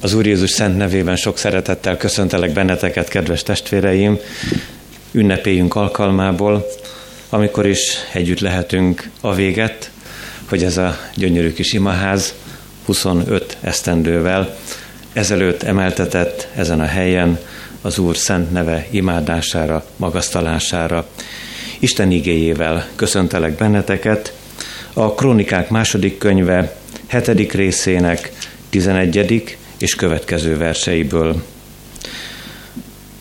[0.00, 4.18] Az Úr Jézus szent nevében sok szeretettel köszöntelek benneteket, kedves testvéreim,
[5.12, 6.66] ünnepéljünk alkalmából,
[7.28, 9.90] amikor is együtt lehetünk a véget,
[10.48, 12.34] hogy ez a gyönyörű kis imaház
[12.84, 14.56] 25 esztendővel
[15.12, 17.38] ezelőtt emeltetett ezen a helyen
[17.82, 21.06] az Úr szent neve imádására, magasztalására.
[21.78, 24.32] Isten igéjével köszöntelek benneteket.
[24.92, 26.76] A Krónikák második könyve
[27.06, 28.32] hetedik részének
[28.70, 29.56] 11.
[29.78, 31.42] és következő verseiből.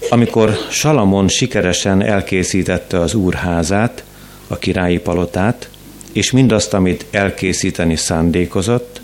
[0.10, 4.04] Amikor Salamon sikeresen elkészítette az úrházát,
[4.48, 5.70] a királyi palotát,
[6.12, 9.02] és mindazt, amit elkészíteni szándékozott,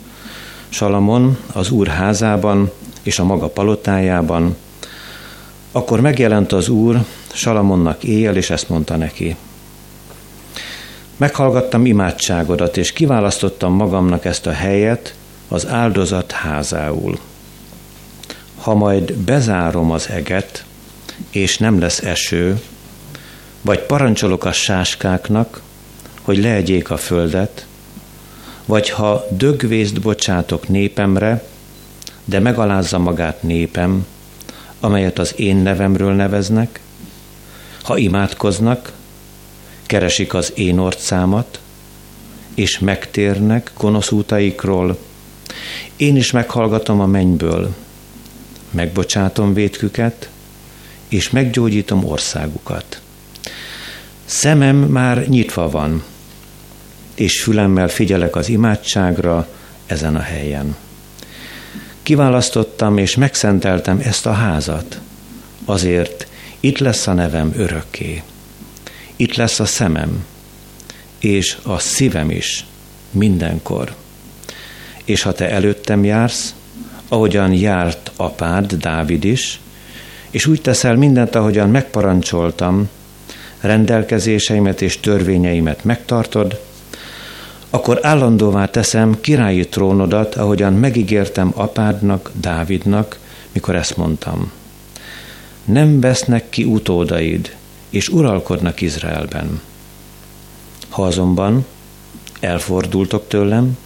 [0.70, 2.72] Salamon az úr házában
[3.04, 4.56] és a maga palotájában,
[5.72, 9.36] akkor megjelent az úr Salamonnak éjjel, és ezt mondta neki.
[11.18, 15.16] Meghallgattam imádságodat, és kiválasztottam magamnak ezt a helyet
[15.48, 17.20] az áldozat házául.
[18.64, 20.66] Ha majd bezárom az eget,
[21.30, 22.62] és nem lesz eső,
[23.62, 25.62] vagy parancsolok a sáskáknak,
[26.22, 27.66] hogy leegyék a földet,
[28.66, 31.44] vagy ha dögvészt bocsátok népemre,
[32.26, 34.06] de megalázza magát népem,
[34.80, 36.80] amelyet az én nevemről neveznek,
[37.84, 38.92] ha imádkoznak,
[39.86, 41.60] keresik az én orcámat,
[42.54, 44.98] és megtérnek gonosz útaikról,
[45.96, 47.76] én is meghallgatom a mennyből,
[48.74, 50.30] megbocsátom vétküket,
[51.08, 53.02] és meggyógyítom országukat.
[54.26, 56.04] Szemem már nyitva van,
[57.16, 59.48] és fülemmel figyelek az imádságra
[59.86, 60.76] ezen a helyen.
[62.04, 65.00] Kiválasztottam és megszenteltem ezt a házat,
[65.66, 66.28] azért
[66.60, 68.24] itt lesz a nevem örökké.
[69.16, 70.26] Itt lesz a szemem,
[71.20, 72.66] és a szívem is
[73.12, 73.96] mindenkor.
[75.06, 76.54] És ha te előttem jársz,
[77.14, 79.60] ahogyan járt apád, Dávid is,
[80.30, 82.90] és úgy teszel mindent, ahogyan megparancsoltam,
[83.60, 86.62] rendelkezéseimet és törvényeimet megtartod,
[87.70, 93.20] akkor állandóvá teszem királyi trónodat, ahogyan megígértem apádnak, Dávidnak,
[93.52, 94.52] mikor ezt mondtam.
[95.66, 97.56] Nem vesznek ki utódaid,
[97.90, 99.62] és uralkodnak Izraelben.
[100.90, 101.66] Ha azonban
[102.40, 103.78] elfordultok tőlem,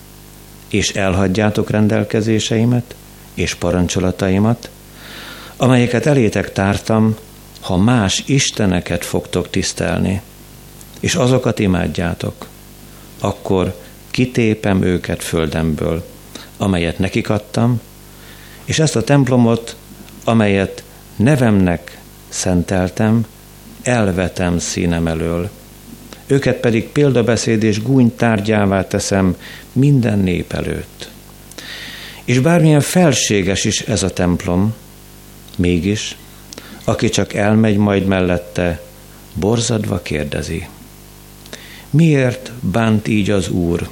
[0.69, 2.96] és elhagyjátok rendelkezéseimet
[3.38, 4.70] és parancsolataimat,
[5.58, 7.16] amelyeket elétek tártam,
[7.62, 10.22] ha más isteneket fogtok tisztelni,
[11.00, 12.48] és azokat imádjátok,
[13.20, 13.75] akkor
[14.12, 16.06] kitépem őket földemből,
[16.58, 17.81] amelyet nekik adtam,
[18.66, 19.75] és ezt a templomot,
[20.24, 20.84] amelyet
[21.16, 21.98] nevemnek
[22.30, 23.25] szenteltem,
[23.81, 25.50] elvetem színem elől.
[26.28, 29.36] Őket pedig példabeszéd és gúny tárgyává teszem
[29.72, 31.09] minden nép előtt.
[32.27, 34.73] És bármilyen felséges is ez a templom,
[35.57, 36.17] mégis,
[36.83, 38.81] aki csak elmegy majd mellette,
[39.33, 40.67] borzadva kérdezi.
[41.89, 43.89] Miért bánt így az Úr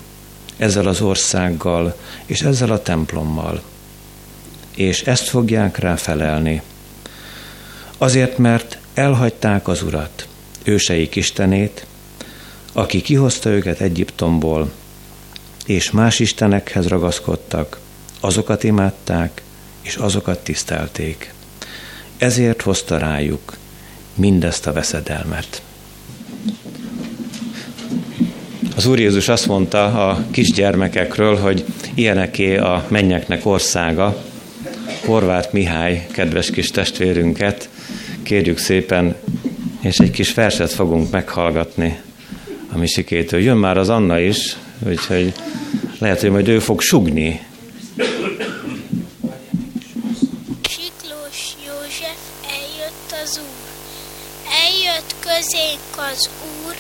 [0.58, 3.62] ezzel az országgal és ezzel a templommal?
[4.76, 6.62] És ezt fogják rá felelni.
[7.98, 10.28] Azért, mert elhagyták az Urat,
[10.64, 11.86] őseik Istenét,
[12.74, 14.72] aki kihozta őket Egyiptomból,
[15.66, 17.84] és más istenekhez ragaszkodtak,
[18.26, 19.42] azokat imádták,
[19.82, 21.34] és azokat tisztelték.
[22.18, 23.58] Ezért hozta rájuk
[24.16, 25.62] mindezt a veszedelmet.
[28.76, 34.24] Az Úr Jézus azt mondta a kisgyermekekről, hogy ilyeneké a mennyeknek országa.
[35.06, 37.70] Horváth Mihály, kedves kis testvérünket,
[38.24, 39.16] kérjük szépen,
[39.82, 42.00] és egy kis verset fogunk meghallgatni
[42.74, 43.40] a Misikétől.
[43.40, 45.34] Jön már az Anna is, úgyhogy
[46.00, 47.42] lehet, hogy majd ő fog sugni.
[50.70, 53.70] Siklós József eljött az Úr.
[54.64, 56.30] Eljött közénk az
[56.66, 56.76] Úr,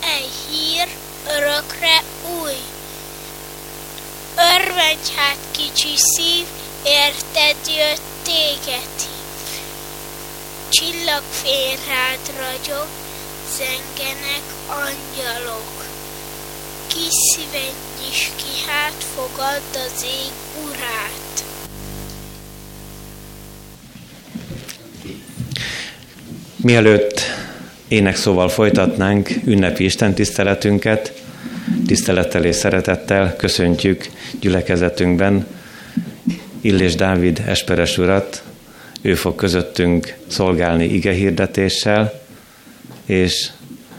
[0.00, 0.88] egy hír
[1.28, 2.02] örökre
[2.42, 2.56] új.
[4.36, 6.46] Örvendj hát kicsi szív,
[6.84, 9.60] érted jött téged hív.
[10.68, 12.86] Csillagfény rád ragyog,
[13.56, 15.84] zengenek angyalok.
[16.86, 20.32] Kis szíved nyis ki, hát fogadd az ég
[20.64, 21.44] urát.
[26.56, 27.20] Mielőtt
[27.88, 31.22] énekszóval folytatnánk ünnepi Isten tiszteletünket,
[31.86, 34.10] tisztelettel és szeretettel köszöntjük
[34.40, 35.46] gyülekezetünkben
[36.60, 38.42] Illés Dávid Esperes urat,
[39.02, 42.20] ő fog közöttünk szolgálni ige hirdetéssel,
[43.04, 43.48] és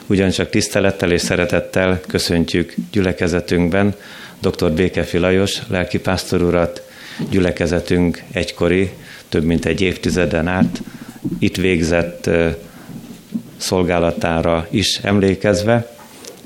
[0.08, 3.96] ugyancsak tisztelettel és szeretettel köszöntjük gyülekezetünkben
[4.40, 4.72] dr.
[4.72, 6.82] Békefi Lajos lelkipásztor urat,
[7.30, 8.92] gyülekezetünk egykori,
[9.30, 10.82] több mint egy évtizeden át
[11.40, 12.30] itt végzett
[13.58, 15.96] szolgálatára is emlékezve,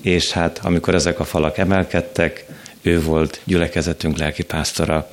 [0.01, 2.45] és hát amikor ezek a falak emelkedtek,
[2.81, 5.11] ő volt gyülekezetünk lelkipásztora.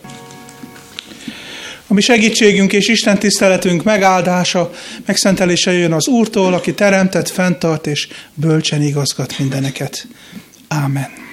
[1.91, 4.71] A mi segítségünk és Isten tiszteletünk megáldása,
[5.07, 10.07] megszentelése jön az Úrtól, aki teremtett, fenntart és bölcsen igazgat mindeneket.
[10.69, 11.28] Ámen.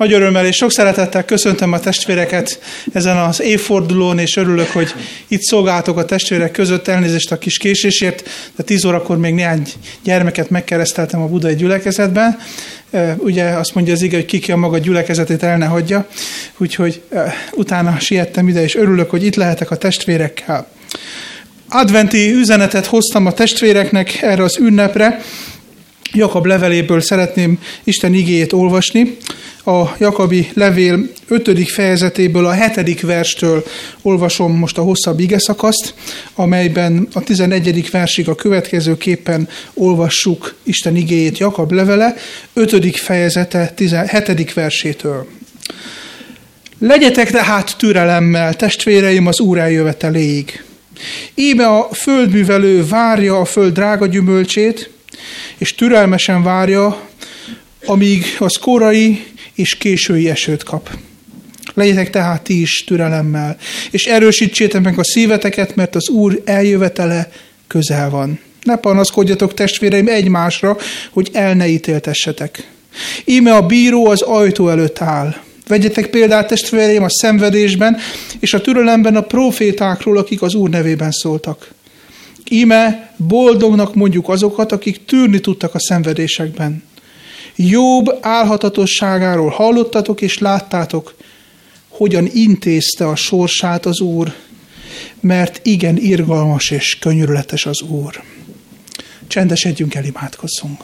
[0.00, 2.60] Nagy örömmel és sok szeretettel köszöntöm a testvéreket
[2.92, 4.94] ezen az évfordulón, és örülök, hogy
[5.28, 9.66] itt szolgáltok a testvérek között, elnézést a kis késésért, de 10 órakor még néhány
[10.02, 12.38] gyermeket megkereszteltem a budai gyülekezetben.
[13.16, 16.08] Ugye azt mondja az ige, hogy ki a maga gyülekezetét el ne hagyja,
[16.56, 17.02] úgyhogy
[17.52, 20.68] utána siettem ide, és örülök, hogy itt lehetek a testvérekkel.
[21.68, 25.20] Adventi üzenetet hoztam a testvéreknek erre az ünnepre,
[26.12, 29.16] Jakab leveléből szeretném Isten igéjét olvasni.
[29.64, 31.70] A Jakabi levél 5.
[31.70, 33.00] fejezetéből a 7.
[33.00, 33.64] verstől
[34.02, 35.94] olvasom most a hosszabb ige szakaszt,
[36.34, 37.90] amelyben a 11.
[37.90, 42.14] versig a következőképpen olvassuk Isten igéjét Jakab levele
[42.52, 42.96] 5.
[42.96, 43.72] fejezete
[44.26, 44.52] 7.
[44.52, 45.26] versétől.
[46.78, 50.62] Legyetek tehát türelemmel, testvéreim, az Úr eljöveteléig.
[51.34, 54.90] Íme a földművelő várja a föld drága gyümölcsét,
[55.58, 57.08] és türelmesen várja,
[57.84, 59.24] amíg az korai
[59.54, 60.90] és késői esőt kap.
[61.74, 63.56] Legyetek tehát ti is türelemmel,
[63.90, 67.30] és erősítsétek meg a szíveteket, mert az Úr eljövetele
[67.66, 68.40] közel van.
[68.62, 70.76] Ne panaszkodjatok testvéreim egymásra,
[71.10, 72.68] hogy el ne ítéltessetek.
[73.24, 75.34] Íme a bíró az ajtó előtt áll.
[75.66, 77.96] Vegyetek példát testvéreim a szenvedésben
[78.38, 81.70] és a türelemben a profétákról, akik az Úr nevében szóltak.
[82.52, 86.82] Íme boldognak mondjuk azokat, akik tűrni tudtak a szenvedésekben.
[87.56, 91.14] Jobb álhatatosságáról hallottatok és láttátok,
[91.88, 94.34] hogyan intézte a sorsát az Úr,
[95.20, 98.22] mert igen irgalmas és könyörületes az Úr.
[99.26, 100.80] Csendesedjünk el, imádkozzunk.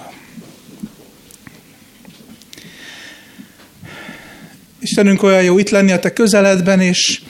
[4.81, 7.23] Istenünk olyan jó itt lenni a te közeledben, és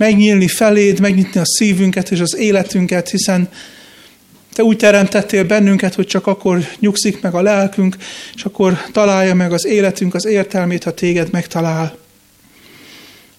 [0.00, 3.48] megnyílni feléd, megnyitni a szívünket és az életünket, hiszen
[4.52, 7.96] te úgy teremtettél bennünket, hogy csak akkor nyugszik meg a lelkünk,
[8.34, 11.96] és akkor találja meg az életünk az értelmét, ha téged megtalál.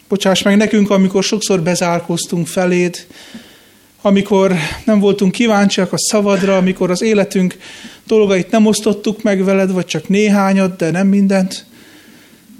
[0.07, 3.05] Bocsáss meg nekünk, amikor sokszor bezárkóztunk feléd,
[4.01, 4.55] amikor
[4.85, 7.57] nem voltunk kíváncsiak a szavadra, amikor az életünk
[8.07, 11.65] dolgait nem osztottuk meg veled, vagy csak néhányat, de nem mindent.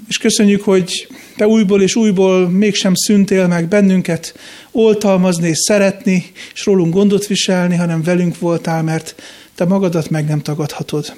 [0.08, 1.06] És köszönjük, hogy
[1.36, 4.34] te újból és újból mégsem szüntél meg bennünket
[4.70, 9.14] oltalmazni és szeretni, és rólunk gondot viselni, hanem velünk voltál, mert
[9.54, 11.14] te magadat meg nem tagadhatod.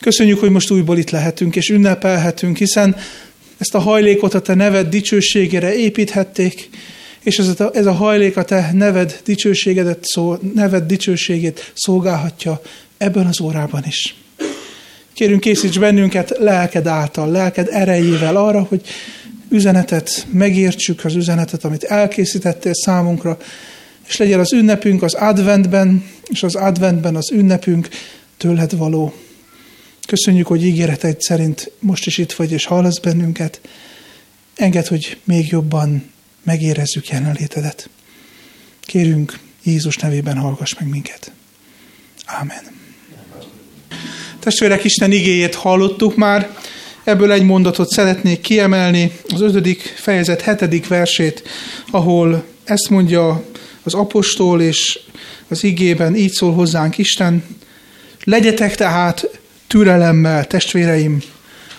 [0.00, 2.96] Köszönjük, hogy most újból itt lehetünk és ünnepelhetünk, hiszen
[3.58, 6.68] ezt a hajlékot a te neved dicsőségére építhették,
[7.22, 12.60] és ez a, ez a hajlék a te neved dicsőségedet, szó, neved dicsőségét szolgálhatja
[12.96, 14.23] ebben az órában is.
[15.14, 18.82] Kérünk, készíts bennünket lelked által, lelked erejével arra, hogy
[19.48, 23.38] üzenetet megértsük, az üzenetet, amit elkészítettél számunkra,
[24.08, 27.88] és legyen az ünnepünk az adventben, és az adventben az ünnepünk
[28.36, 29.14] tőled való.
[30.06, 33.60] Köszönjük, hogy ígéreteid szerint most is itt vagy, és hallasz bennünket.
[34.54, 36.10] Engedd, hogy még jobban
[36.42, 37.88] megérezzük jelenlétedet.
[38.80, 41.32] Kérünk, Jézus nevében hallgass meg minket.
[42.24, 42.73] Ámen.
[44.44, 46.56] Testvérek, Isten igéjét hallottuk már,
[47.04, 51.42] ebből egy mondatot szeretnék kiemelni, az ötödik fejezet hetedik versét,
[51.90, 53.44] ahol ezt mondja
[53.82, 54.98] az apostol, és
[55.48, 57.44] az igében így szól hozzánk Isten,
[58.24, 59.28] legyetek tehát
[59.66, 61.22] türelemmel, testvéreim,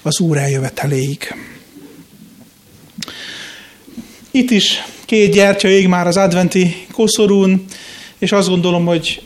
[0.02, 1.36] az Úr eljöveteléig.
[4.32, 7.66] Itt is két gyertya ég már az adventi koszorún,
[8.18, 9.22] és azt gondolom, hogy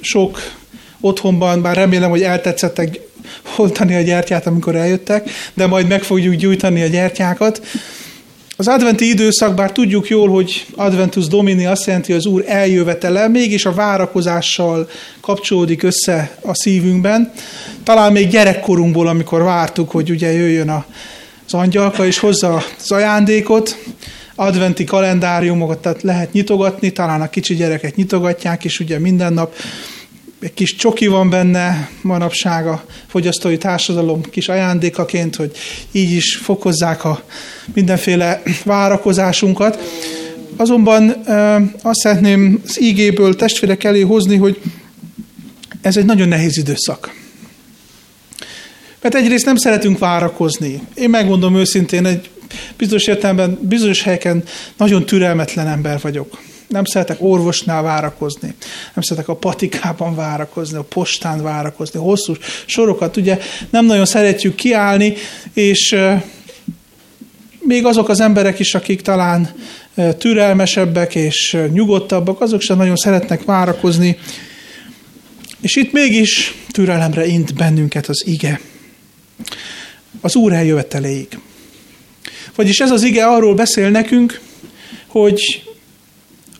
[0.00, 0.60] sok
[1.02, 3.00] otthonban, bár remélem, hogy eltetszettek
[3.44, 7.60] holtani a gyertyát, amikor eljöttek, de majd meg fogjuk gyújtani a gyertyákat.
[8.56, 13.28] Az adventi időszak, bár tudjuk jól, hogy Adventus Domini azt jelenti, hogy az Úr eljövetele,
[13.28, 14.88] mégis a várakozással
[15.20, 17.32] kapcsolódik össze a szívünkben.
[17.84, 20.84] Talán még gyerekkorunkból, amikor vártuk, hogy ugye jöjjön a,
[21.46, 23.78] az angyalka és hozza az ajándékot,
[24.34, 29.54] adventi kalendáriumokat tehát lehet nyitogatni, talán a kicsi gyereket nyitogatják, és ugye minden nap
[30.42, 35.56] egy kis csoki van benne manapság a fogyasztói társadalom kis ajándékaként, hogy
[35.92, 37.24] így is fokozzák a
[37.74, 39.78] mindenféle várakozásunkat.
[40.56, 41.10] Azonban
[41.82, 44.60] azt szeretném az ígéből testvérek elé hozni, hogy
[45.80, 47.14] ez egy nagyon nehéz időszak.
[49.00, 50.80] Mert egyrészt nem szeretünk várakozni.
[50.94, 52.30] Én megmondom őszintén, egy
[52.76, 54.42] bizonyos értelemben, bizonyos helyeken
[54.76, 56.40] nagyon türelmetlen ember vagyok.
[56.72, 58.54] Nem szeretek orvosnál várakozni,
[58.94, 62.34] nem szeretek a patikában várakozni, a postán várakozni, hosszú
[62.66, 63.38] sorokat, ugye
[63.70, 65.14] nem nagyon szeretjük kiállni,
[65.52, 65.96] és
[67.58, 69.48] még azok az emberek is, akik talán
[70.18, 74.18] türelmesebbek és nyugodtabbak, azok sem nagyon szeretnek várakozni.
[75.60, 78.60] És itt mégis türelemre int bennünket az ige.
[80.20, 81.38] Az Úr eljöveteléig.
[82.54, 84.40] Vagyis ez az ige arról beszél nekünk,
[85.06, 85.62] hogy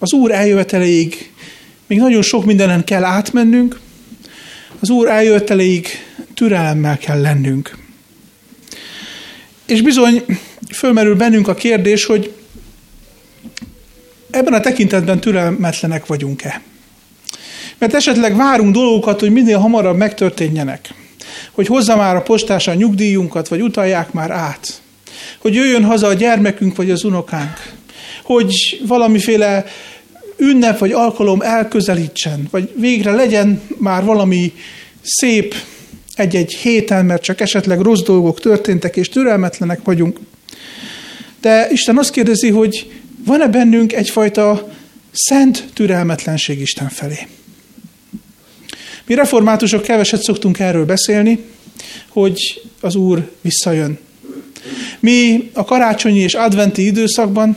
[0.02, 1.30] az Úr eljöveteléig
[1.86, 3.80] még nagyon sok mindenen kell átmennünk,
[4.80, 5.88] az Úr eljöveteléig
[6.34, 7.76] türelemmel kell lennünk.
[9.66, 10.24] És bizony
[10.72, 12.32] fölmerül bennünk a kérdés, hogy
[14.30, 16.60] ebben a tekintetben türelmetlenek vagyunk-e?
[17.78, 20.94] Mert esetleg várunk dolgokat, hogy minél hamarabb megtörténjenek.
[21.50, 24.80] Hogy hozza már a postás a nyugdíjunkat, vagy utalják már át.
[25.38, 27.72] Hogy jöjjön haza a gyermekünk, vagy az unokánk.
[28.22, 29.64] Hogy valamiféle
[30.42, 34.52] ünnep vagy alkalom elközelítsen, vagy végre legyen már valami
[35.02, 35.54] szép
[36.14, 40.18] egy-egy héten, mert csak esetleg rossz dolgok történtek, és türelmetlenek vagyunk.
[41.40, 42.90] De Isten azt kérdezi, hogy
[43.24, 44.68] van-e bennünk egyfajta
[45.12, 47.26] szent türelmetlenség Isten felé?
[49.06, 51.44] Mi reformátusok keveset szoktunk erről beszélni,
[52.08, 53.98] hogy az Úr visszajön.
[55.00, 57.56] Mi a karácsonyi és adventi időszakban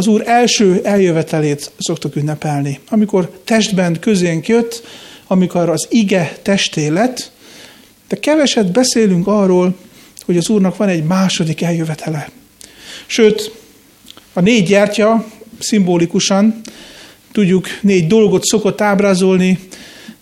[0.00, 2.80] az Úr első eljövetelét szoktuk ünnepelni.
[2.88, 4.82] Amikor testben közénk jött,
[5.26, 7.32] amikor az ige testé lett,
[8.08, 9.76] de keveset beszélünk arról,
[10.24, 12.28] hogy az Úrnak van egy második eljövetele.
[13.06, 13.52] Sőt,
[14.32, 15.26] a négy gyertya
[15.58, 16.60] szimbolikusan,
[17.32, 19.58] tudjuk, négy dolgot szokott ábrázolni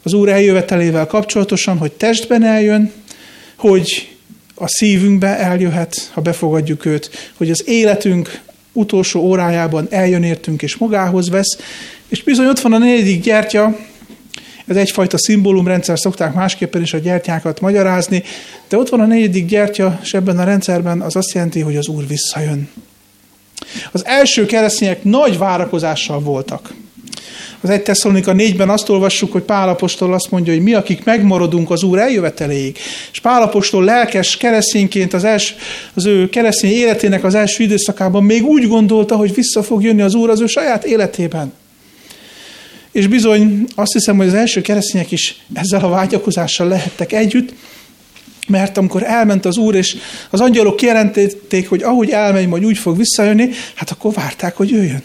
[0.03, 2.93] az Úr eljövetelével kapcsolatosan, hogy testben eljön,
[3.57, 4.17] hogy
[4.55, 8.47] a szívünkbe eljöhet, ha befogadjuk őt, hogy az életünk
[8.79, 11.59] utolsó órájában eljön értünk és magához vesz,
[12.09, 13.77] és bizony ott van a negyedik gyertya,
[14.67, 18.23] ez egyfajta szimbólumrendszer, szokták másképpen is a gyertyákat magyarázni,
[18.69, 21.89] de ott van a negyedik gyertya, és ebben a rendszerben az azt jelenti, hogy az
[21.89, 22.69] Úr visszajön.
[23.93, 26.75] Az első keresztények nagy várakozással voltak.
[27.61, 31.83] Az 1 Tesszalonika 4-ben azt olvassuk, hogy Pálapostól azt mondja, hogy mi, akik megmaradunk az
[31.83, 32.79] Úr eljöveteléig.
[33.13, 35.55] És Pálapostól lelkes keresztényként az, els,
[35.95, 40.15] az ő keresztény életének az első időszakában még úgy gondolta, hogy vissza fog jönni az
[40.15, 41.53] Úr az ő saját életében.
[42.93, 47.55] És bizony azt hiszem, hogy az első keresztények is ezzel a vágyakozással lehettek együtt,
[48.49, 49.97] mert amikor elment az Úr, és
[50.31, 55.03] az angyalok kijelentették, hogy ahogy elmegy, majd úgy fog visszajönni, hát akkor várták, hogy jöjjön.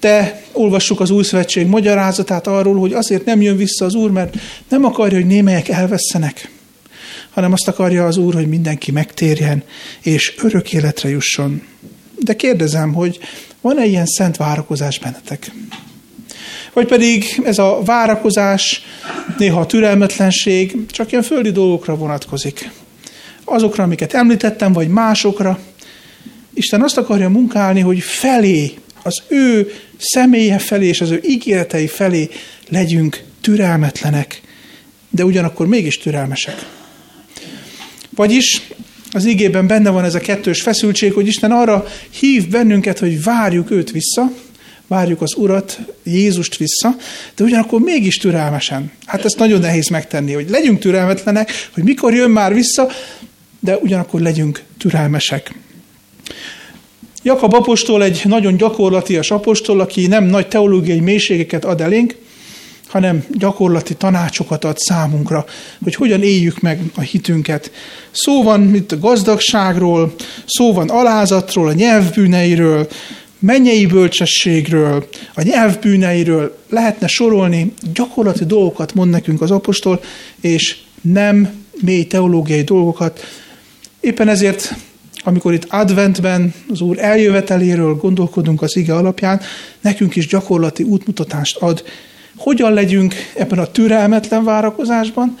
[0.00, 4.36] De olvassuk az új szövetség magyarázatát arról, hogy azért nem jön vissza az Úr, mert
[4.68, 6.50] nem akarja, hogy némelyek elvesztenek,
[7.30, 9.62] hanem azt akarja az Úr, hogy mindenki megtérjen,
[10.02, 11.62] és örök életre jusson.
[12.18, 13.18] De kérdezem, hogy
[13.60, 15.50] van-e ilyen szent várakozás bennetek?
[16.72, 18.82] Vagy pedig ez a várakozás,
[19.38, 22.70] néha a türelmetlenség csak ilyen földi dolgokra vonatkozik.
[23.44, 25.58] Azokra, amiket említettem, vagy másokra.
[26.54, 32.28] Isten azt akarja munkálni, hogy felé, az ő személye felé és az ő ígéretei felé
[32.68, 34.40] legyünk türelmetlenek,
[35.10, 36.66] de ugyanakkor mégis türelmesek.
[38.14, 38.62] Vagyis
[39.10, 43.70] az igében benne van ez a kettős feszültség, hogy Isten arra hív bennünket, hogy várjuk
[43.70, 44.32] őt vissza,
[44.86, 46.96] várjuk az Urat, Jézust vissza,
[47.36, 48.92] de ugyanakkor mégis türelmesen.
[49.06, 52.88] Hát ezt nagyon nehéz megtenni, hogy legyünk türelmetlenek, hogy mikor jön már vissza,
[53.60, 55.52] de ugyanakkor legyünk türelmesek.
[57.22, 62.16] Jakab apostol egy nagyon gyakorlatias apostol, aki nem nagy teológiai mélységeket ad elénk,
[62.86, 65.44] hanem gyakorlati tanácsokat ad számunkra,
[65.82, 67.70] hogy hogyan éljük meg a hitünket.
[68.10, 70.14] Szó van itt a gazdagságról,
[70.46, 72.88] szó van alázatról, a nyelvbűneiről,
[73.38, 80.02] mennyei bölcsességről, a nyelvbűneiről lehetne sorolni, gyakorlati dolgokat mond nekünk az apostol,
[80.40, 83.20] és nem mély teológiai dolgokat.
[84.00, 84.74] Éppen ezért,
[85.24, 89.40] amikor itt adventben az Úr eljöveteléről gondolkodunk az ige alapján,
[89.80, 91.84] nekünk is gyakorlati útmutatást ad,
[92.36, 95.38] hogyan legyünk ebben a türelmetlen várakozásban,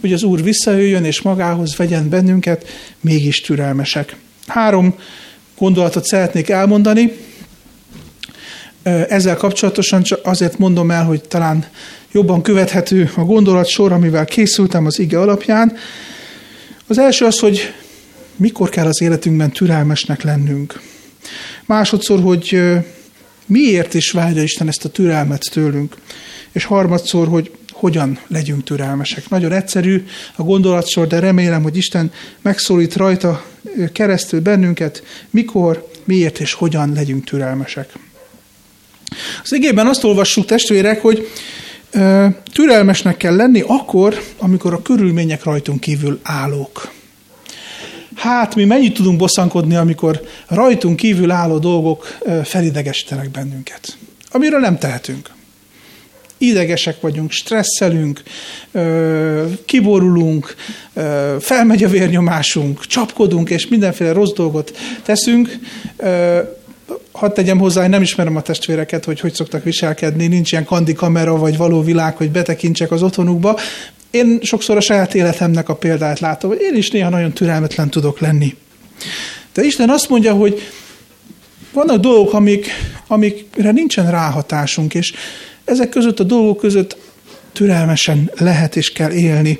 [0.00, 2.66] hogy az Úr visszajöjjön és magához vegyen bennünket,
[3.00, 4.16] mégis türelmesek.
[4.46, 4.94] Három
[5.58, 7.12] gondolatot szeretnék elmondani,
[9.08, 11.64] ezzel kapcsolatosan csak azért mondom el, hogy talán
[12.12, 15.76] jobban követhető a gondolat sor, amivel készültem az ige alapján.
[16.86, 17.74] Az első az, hogy
[18.36, 20.80] mikor kell az életünkben türelmesnek lennünk.
[21.66, 22.60] Másodszor, hogy
[23.46, 25.96] miért is várja Isten ezt a türelmet tőlünk.
[26.54, 29.28] és harmadszor, hogy hogyan legyünk türelmesek.
[29.28, 30.04] Nagyon egyszerű
[30.36, 32.12] a gondolatsor, de remélem, hogy Isten
[32.42, 33.44] megszólít rajta
[33.92, 37.92] keresztül bennünket, mikor, miért és hogyan legyünk türelmesek.
[39.42, 41.28] Az igében azt olvassuk, testvérek, hogy
[42.52, 46.92] türelmesnek kell lenni akkor, amikor a körülmények rajtunk kívül állók.
[48.14, 53.96] Hát, mi mennyit tudunk bosszankodni, amikor rajtunk kívül álló dolgok felidegesítenek bennünket,
[54.30, 55.30] amiről nem tehetünk.
[56.38, 58.22] Idegesek vagyunk, stresszelünk,
[59.64, 60.54] kiborulunk,
[61.40, 65.58] felmegy a vérnyomásunk, csapkodunk, és mindenféle rossz dolgot teszünk.
[67.12, 70.92] Hadd tegyem hozzá, hogy nem ismerem a testvéreket, hogy hogy szoktak viselkedni, nincs ilyen kandi
[70.92, 73.58] kamera vagy való világ, hogy betekintsek az otthonukba.
[74.14, 78.18] Én sokszor a saját életemnek a példáját látom, hogy én is néha nagyon türelmetlen tudok
[78.18, 78.56] lenni.
[79.52, 80.62] De Isten azt mondja, hogy
[81.72, 82.70] vannak dolgok, amik,
[83.06, 85.12] amikre nincsen ráhatásunk, és
[85.64, 86.96] ezek között a dolgok között
[87.52, 89.58] türelmesen lehet és kell élni.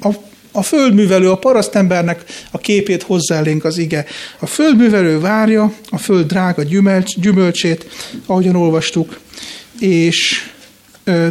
[0.00, 0.08] A,
[0.52, 4.04] a földművelő, a parasztembernek a képét hozzá elénk az ige.
[4.38, 7.86] A földművelő várja a föld drága gyümölcs, gyümölcsét,
[8.26, 9.20] ahogyan olvastuk,
[9.78, 10.48] és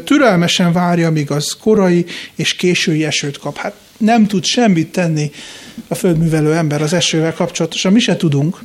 [0.03, 2.05] türelmesen várja, míg az korai
[2.35, 3.57] és késői esőt kap.
[3.57, 5.31] Hát nem tud semmit tenni
[5.87, 8.59] a földművelő ember az esővel kapcsolatosan, mi se tudunk.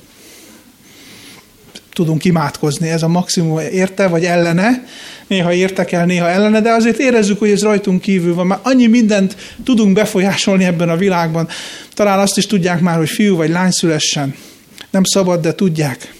[1.92, 4.84] Tudunk imádkozni, ez a maximum érte vagy ellene,
[5.26, 8.46] néha értek el, néha ellene, de azért érezzük, hogy ez rajtunk kívül van.
[8.46, 11.48] Már annyi mindent tudunk befolyásolni ebben a világban.
[11.94, 14.34] Talán azt is tudják már, hogy fiú vagy lány szülessen.
[14.90, 16.14] Nem szabad, de tudják.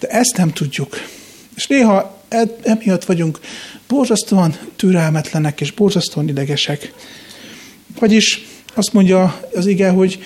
[0.00, 0.96] De ezt nem tudjuk.
[1.56, 2.17] És néha
[2.62, 3.40] emiatt vagyunk
[3.88, 6.92] borzasztóan türelmetlenek és borzasztóan idegesek.
[7.98, 10.22] Vagyis azt mondja az ige, hogy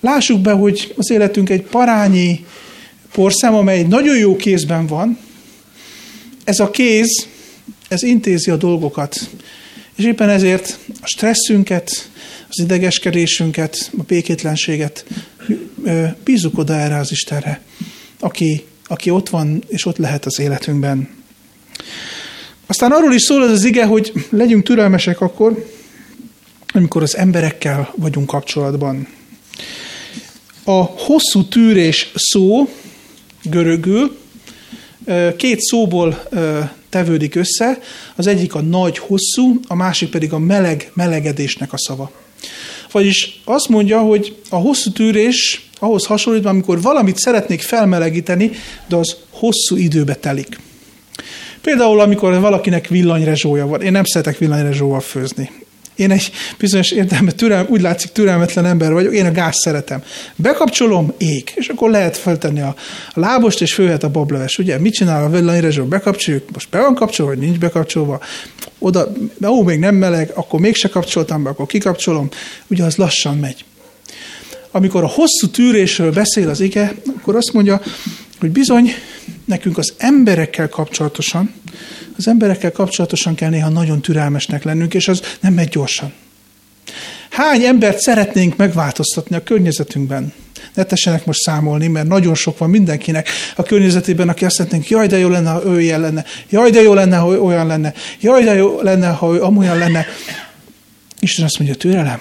[0.00, 2.44] lássuk be, hogy az életünk egy parányi
[3.12, 5.18] porszám, amely nagyon jó kézben van.
[6.44, 7.26] Ez a kéz,
[7.88, 9.30] ez intézi a dolgokat.
[9.94, 12.10] És éppen ezért a stresszünket,
[12.48, 15.04] az idegeskedésünket, a békétlenséget
[16.24, 17.60] bízunk oda erre az Istenre,
[18.20, 21.19] aki, aki ott van és ott lehet az életünkben.
[22.66, 25.64] Aztán arról is szól ez az ige, hogy legyünk türelmesek akkor,
[26.72, 29.08] amikor az emberekkel vagyunk kapcsolatban.
[30.64, 32.68] A hosszú tűrés szó
[33.42, 34.18] görögül
[35.36, 36.28] két szóból
[36.88, 37.78] tevődik össze,
[38.16, 42.10] az egyik a nagy hosszú, a másik pedig a meleg melegedésnek a szava.
[42.92, 48.50] Vagyis azt mondja, hogy a hosszú tűrés ahhoz hasonlít, amikor valamit szeretnék felmelegíteni,
[48.88, 50.58] de az hosszú időbe telik.
[51.62, 53.82] Például, amikor valakinek villanyrezsója van.
[53.82, 55.50] Én nem szeretek villanyrezsóval főzni.
[56.00, 60.02] Én egy bizonyos értelme türel, úgy látszik türelmetlen ember vagyok, én a gáz szeretem.
[60.36, 62.74] Bekapcsolom, ég, és akkor lehet feltenni a
[63.14, 64.58] lábost, és főhet a bableves.
[64.58, 65.84] Ugye, mit csinál a villanyrezsó?
[65.84, 68.20] Bekapcsoljuk, most be van kapcsolva, vagy nincs bekapcsolva.
[68.78, 69.12] Oda,
[69.46, 72.28] ó, még nem meleg, akkor mégse kapcsoltam be, akkor kikapcsolom.
[72.66, 73.64] Ugye az lassan megy.
[74.70, 77.80] Amikor a hosszú tűrésről beszél az ige, akkor azt mondja,
[78.40, 78.90] hogy bizony
[79.44, 81.54] nekünk az emberekkel kapcsolatosan,
[82.16, 86.12] az emberekkel kapcsolatosan kell néha nagyon türelmesnek lennünk, és az nem megy gyorsan.
[87.30, 90.32] Hány embert szeretnénk megváltoztatni a környezetünkben?
[90.74, 95.06] Ne tessenek most számolni, mert nagyon sok van mindenkinek a környezetében, aki azt szeretnénk, jaj,
[95.06, 98.44] de jó lenne, ha ő ilyen lenne, jaj, de jó lenne, ha olyan lenne, jaj,
[98.44, 100.06] de jó lenne, ha ő amolyan lenne.
[101.20, 102.20] Isten azt mondja, türelem.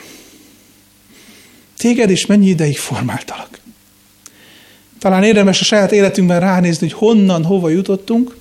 [1.77, 3.59] Téged is mennyi ideig formáltalak?
[4.99, 8.35] Talán érdemes a saját életünkben ránézni, hogy honnan, hova jutottunk,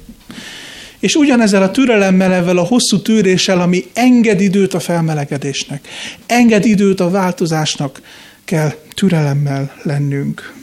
[0.99, 5.89] és ugyanezzel a türelemmel, ezzel a hosszú tűréssel, ami enged időt a felmelegedésnek,
[6.27, 8.03] enged időt a változásnak,
[8.45, 10.55] kell türelemmel lennünk.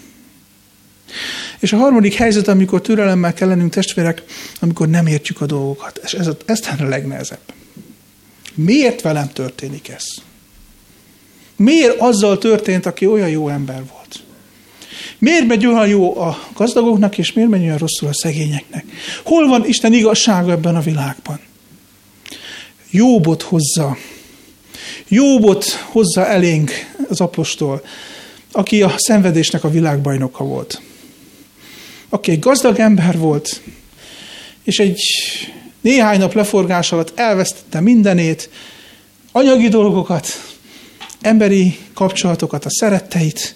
[1.59, 4.23] És a harmadik helyzet, amikor türelemmel kell lennünk, testvérek,
[4.59, 5.99] amikor nem értjük a dolgokat.
[6.03, 7.39] És ez, ez a legnehezebb.
[8.53, 10.03] Miért velem történik ez?
[11.55, 14.04] Miért azzal történt, aki olyan jó ember volt?
[15.19, 18.85] Miért megy olyan jó a gazdagoknak, és miért megy olyan rosszul a szegényeknek?
[19.23, 21.39] Hol van Isten igazsága ebben a világban?
[22.89, 23.97] Jóbot hozza.
[25.07, 26.71] Jóbot hozza elénk
[27.09, 27.83] az apostol,
[28.51, 30.81] aki a szenvedésnek a világbajnoka volt.
[32.09, 33.61] Aki egy gazdag ember volt,
[34.63, 34.99] és egy
[35.81, 38.49] néhány nap leforgás alatt elvesztette mindenét,
[39.31, 40.27] anyagi dolgokat,
[41.21, 43.55] emberi kapcsolatokat, a szeretteit,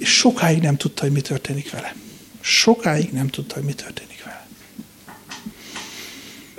[0.00, 1.94] és sokáig nem tudta, hogy mi történik vele.
[2.40, 4.46] Sokáig nem tudta, hogy mi történik vele.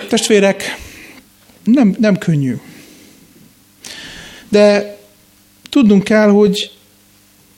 [0.10, 0.78] Testvérek,
[1.64, 2.56] nem, nem könnyű.
[4.50, 4.98] De
[5.70, 6.72] tudnunk kell, hogy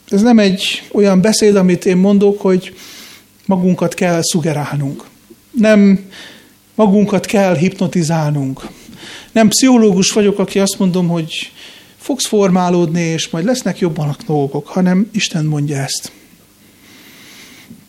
[0.08, 2.76] ez nem egy olyan beszéd, amit én mondok, hogy
[3.46, 5.04] magunkat kell szugerálnunk.
[5.50, 6.10] Nem
[6.74, 8.66] magunkat kell hipnotizálnunk.
[9.32, 11.52] Nem pszichológus vagyok, aki azt mondom, hogy
[12.04, 16.12] fogsz formálódni, és majd lesznek jobban a dolgok, hanem Isten mondja ezt.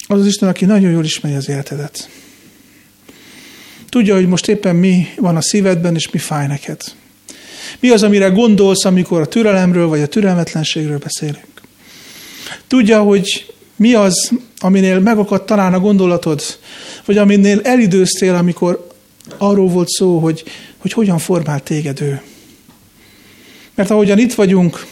[0.08, 2.10] Az az Isten, aki nagyon jól ismeri az életedet.
[3.90, 6.82] Tudja, hogy most éppen mi van a szívedben, és mi fáj neked.
[7.80, 11.62] Mi az, amire gondolsz, amikor a türelemről vagy a türelmetlenségről beszélünk.
[12.68, 16.42] Tudja, hogy mi az, aminél megakadt talán a gondolatod,
[17.06, 18.88] vagy aminél elidőztél, amikor
[19.38, 20.44] arról volt szó, hogy,
[20.78, 22.22] hogy hogyan formált téged ő.
[23.76, 24.86] Mert ahogyan itt vagyunk,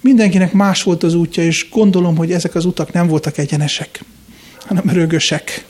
[0.00, 4.04] mindenkinek más volt az útja, és gondolom, hogy ezek az utak nem voltak egyenesek,
[4.58, 5.64] hanem rögösek.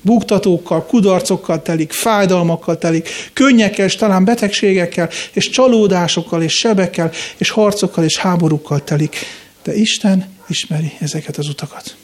[0.00, 8.04] Buktatókkal, kudarcokkal telik, fájdalmakkal telik, könnyekkel, és talán betegségekkel, és csalódásokkal, és sebekkel, és harcokkal,
[8.04, 9.16] és háborúkkal telik.
[9.62, 11.96] De Isten ismeri ezeket az utakat.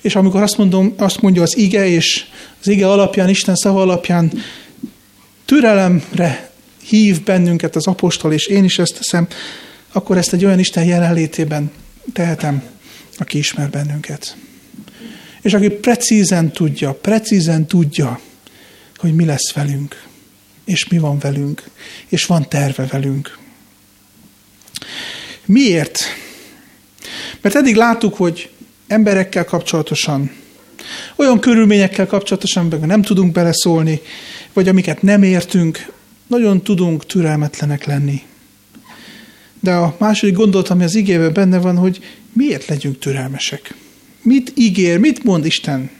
[0.00, 2.24] És amikor azt, mondom, azt mondja az ige, és
[2.60, 4.32] az ige alapján, Isten szava alapján
[5.44, 6.50] türelemre
[6.88, 9.26] hív bennünket az apostol, és én is ezt teszem,
[9.92, 11.70] akkor ezt egy olyan Isten jelenlétében
[12.12, 12.62] tehetem,
[13.16, 14.36] aki ismer bennünket.
[15.42, 18.20] És aki precízen tudja, precízen tudja,
[18.96, 20.02] hogy mi lesz velünk,
[20.64, 21.62] és mi van velünk,
[22.08, 23.38] és van terve velünk.
[25.44, 25.98] Miért?
[27.40, 28.50] Mert eddig láttuk, hogy
[28.86, 30.32] emberekkel kapcsolatosan,
[31.16, 34.00] olyan körülményekkel kapcsolatosan, amiben nem tudunk beleszólni,
[34.52, 35.94] vagy amiket nem értünk,
[36.26, 38.22] nagyon tudunk türelmetlenek lenni.
[39.60, 43.74] De a második gondolat, ami az igében benne van, hogy miért legyünk türelmesek.
[44.22, 45.90] Mit ígér, mit mond Isten?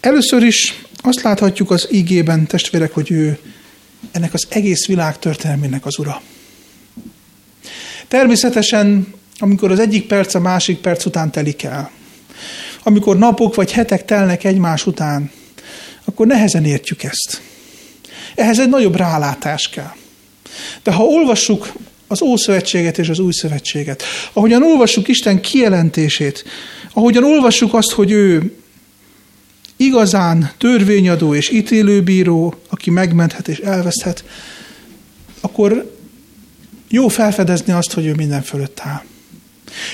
[0.00, 3.38] Először is azt láthatjuk az igében, testvérek, hogy ő
[4.10, 6.22] ennek az egész világ történelmének az ura.
[8.08, 11.90] Természetesen, amikor az egyik perc a másik perc után telik el,
[12.82, 15.30] amikor napok vagy hetek telnek egymás után,
[16.04, 17.40] akkor nehezen értjük ezt.
[18.34, 19.92] Ehhez egy nagyobb rálátás kell.
[20.82, 21.72] De ha olvassuk
[22.06, 26.44] az Ószövetséget és az Új Szövetséget, ahogyan olvassuk Isten kijelentését,
[26.92, 28.56] ahogyan olvassuk azt, hogy ő
[29.76, 34.24] igazán törvényadó és ítélőbíró, aki megmenthet és elveszthet,
[35.40, 35.96] akkor
[36.88, 39.02] jó felfedezni azt, hogy ő minden fölött áll.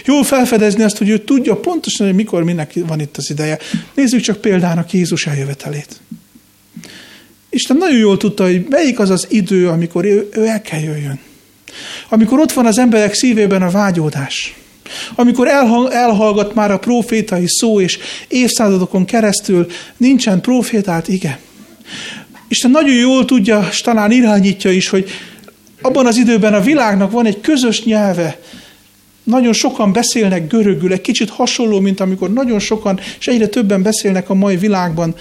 [0.05, 3.59] Jó felfedezni azt, hogy ő tudja pontosan, hogy mikor minek van itt az ideje.
[3.95, 6.01] Nézzük csak példának Jézus eljövetelét.
[7.51, 11.19] Isten nagyon jól tudta, hogy melyik az az idő, amikor ő, ő el kell jöjjön.
[12.09, 14.55] Amikor ott van az emberek szívében a vágyódás.
[15.15, 21.37] Amikor elhang, elhallgat már a profétai szó, és évszázadokon keresztül nincsen profétát, igen.
[22.49, 25.11] Isten nagyon jól tudja, és talán irányítja is, hogy
[25.83, 28.41] abban az időben a világnak van egy közös nyelve,
[29.29, 34.31] nagyon sokan beszélnek görögül, egy kicsit hasonló, mint amikor nagyon sokan, és egyre többen beszélnek
[34.31, 35.15] a mai világban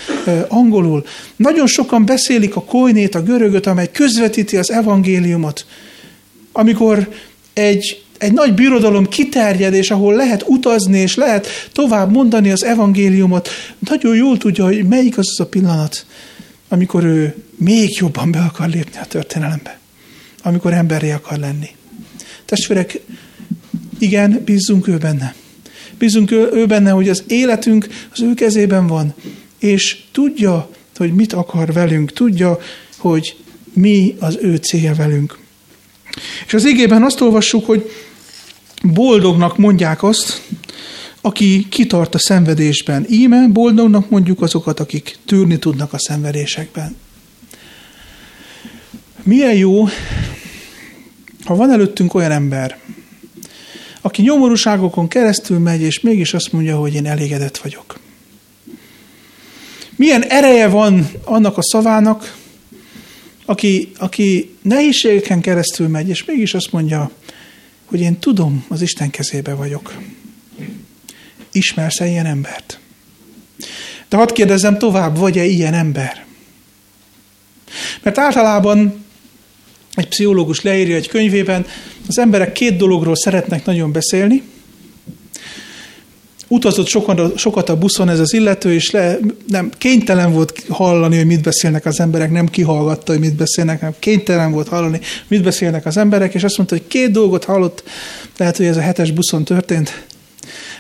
[0.48, 1.06] angolul.
[1.36, 5.66] Nagyon sokan beszélik a koinét, a görögöt, amely közvetíti az evangéliumot.
[6.52, 7.10] Amikor
[7.54, 13.50] egy, egy nagy birodalom kiterjed, és ahol lehet utazni, és lehet tovább mondani az evangéliumot,
[13.90, 16.06] nagyon jól tudja, hogy melyik az az a pillanat,
[16.70, 19.80] amikor ő még jobban be akar lépni a történelembe.
[20.44, 21.70] Amikor emberré akar lenni.
[22.46, 23.00] Testvérek,
[23.98, 25.36] igen, bízzunk ő benne.
[25.98, 29.14] Bízunk ő, ő benne, hogy az életünk az ő kezében van,
[29.60, 32.60] és tudja, hogy mit akar velünk, tudja,
[32.98, 33.38] hogy
[33.74, 35.38] mi az ő célja velünk.
[36.46, 37.92] És az igében azt olvassuk, hogy
[38.84, 40.42] boldognak mondják azt,
[41.22, 43.06] aki kitart a szenvedésben.
[43.10, 46.96] Íme boldognak mondjuk azokat, akik tűrni tudnak a szenvedésekben.
[49.24, 49.88] Milyen jó,
[51.44, 52.80] ha van előttünk olyan ember,
[54.08, 58.00] aki nyomorúságokon keresztül megy, és mégis azt mondja, hogy én elégedett vagyok.
[59.96, 62.38] Milyen ereje van annak a szavának,
[63.46, 67.12] aki, aki nehézségeken keresztül megy, és mégis azt mondja,
[67.86, 69.98] hogy én tudom, az Isten kezébe vagyok.
[71.52, 72.80] Ismersz-e ilyen embert?
[74.10, 76.26] De hadd kérdezzem tovább, vagy-e ilyen ember?
[78.02, 79.06] Mert általában
[79.96, 81.66] egy pszichológus leírja egy könyvében,
[82.08, 84.44] az emberek két dologról szeretnek nagyon beszélni.
[86.48, 89.18] Utazott sokat, sokat a buszon ez az illető, és le,
[89.48, 93.96] nem, kénytelen volt hallani, hogy mit beszélnek az emberek, nem kihallgatta, hogy mit beszélnek, hanem
[94.00, 97.84] kénytelen volt hallani, mit beszélnek az emberek, és azt mondta, hogy két dolgot hallott,
[98.38, 100.06] lehet, hogy ez a hetes buszon történt.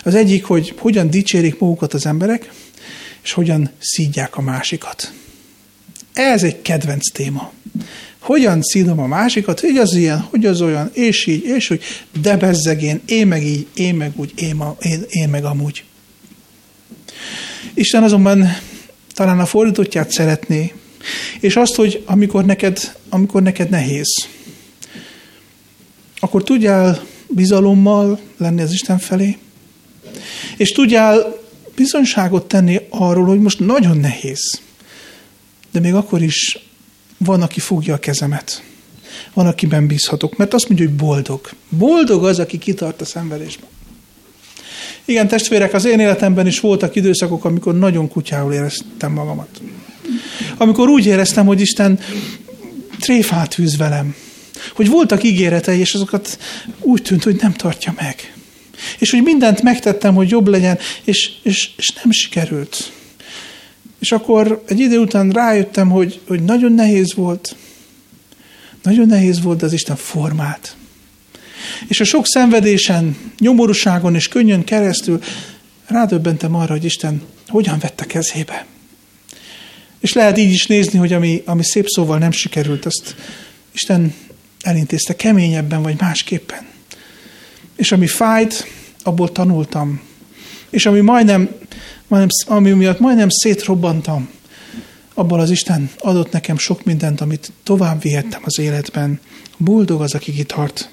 [0.04, 2.52] Az egyik, hogy hogyan dicsérik magukat az emberek,
[3.24, 5.12] és hogyan szídják a másikat.
[6.13, 7.52] Ez egy kedvenc téma
[8.28, 11.84] hogyan színom a másikat, hogy az ilyen, hogy az olyan, és így, és úgy,
[12.22, 15.84] de bezzeg én, én meg így, én meg úgy, én, én, én meg amúgy.
[17.74, 18.48] Isten azonban
[19.13, 20.74] talán a fordítottját szeretné,
[21.40, 24.28] és azt, hogy amikor neked, amikor neked nehéz,
[26.20, 29.38] akkor tudjál bizalommal lenni az Isten felé,
[30.58, 31.36] és tudjál
[31.76, 34.62] bizonyságot tenni arról, hogy most nagyon nehéz,
[35.72, 36.66] de még akkor is
[37.17, 38.63] van, aki fogja a kezemet.
[39.34, 41.49] Van, akiben bízhatok, mert azt mondja, hogy boldog.
[41.69, 43.69] Boldog az, aki kitart a szenvedésben.
[45.06, 49.62] Igen, testvérek, az én életemben is voltak időszakok, amikor nagyon kutyául éreztem magamat.
[50.58, 51.99] Amikor úgy éreztem, hogy Isten
[52.99, 54.15] tréfát űz velem.
[54.75, 56.39] Hogy voltak ígéretei, és azokat
[56.80, 58.34] úgy tűnt, hogy nem tartja meg.
[58.97, 62.91] És hogy mindent megtettem, hogy jobb legyen, és, és, és nem sikerült.
[64.00, 67.56] És akkor egy idő után rájöttem, hogy, hogy nagyon nehéz volt.
[68.84, 70.76] Nagyon nehéz volt, az Isten formát.
[71.88, 75.22] És a sok szenvedésen, nyomorúságon és könnyön keresztül
[75.88, 78.66] rádöbbentem arra, hogy Isten hogyan vette kezébe.
[80.00, 83.16] És lehet így is nézni, hogy ami, ami szép szóval nem sikerült, azt
[83.74, 84.14] Isten
[84.62, 86.66] elintézte keményebben vagy másképpen.
[87.76, 88.68] És ami fájt,
[89.04, 90.02] abból tanultam.
[90.70, 91.50] És ami majdnem,
[92.08, 94.30] majdnem ami miatt majdnem szétrobbantam,
[95.13, 99.20] abból az Isten adott nekem sok mindent, amit tovább vihettem az életben.
[99.58, 100.89] Boldog az, aki kitart.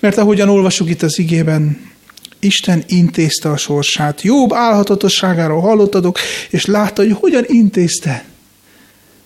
[0.00, 1.90] Mert ahogyan olvasjuk itt az igében,
[2.38, 4.22] Isten intézte a sorsát.
[4.22, 6.18] Jobb álhatatosságáról hallottadok,
[6.50, 8.24] és látta, hogy hogyan intézte.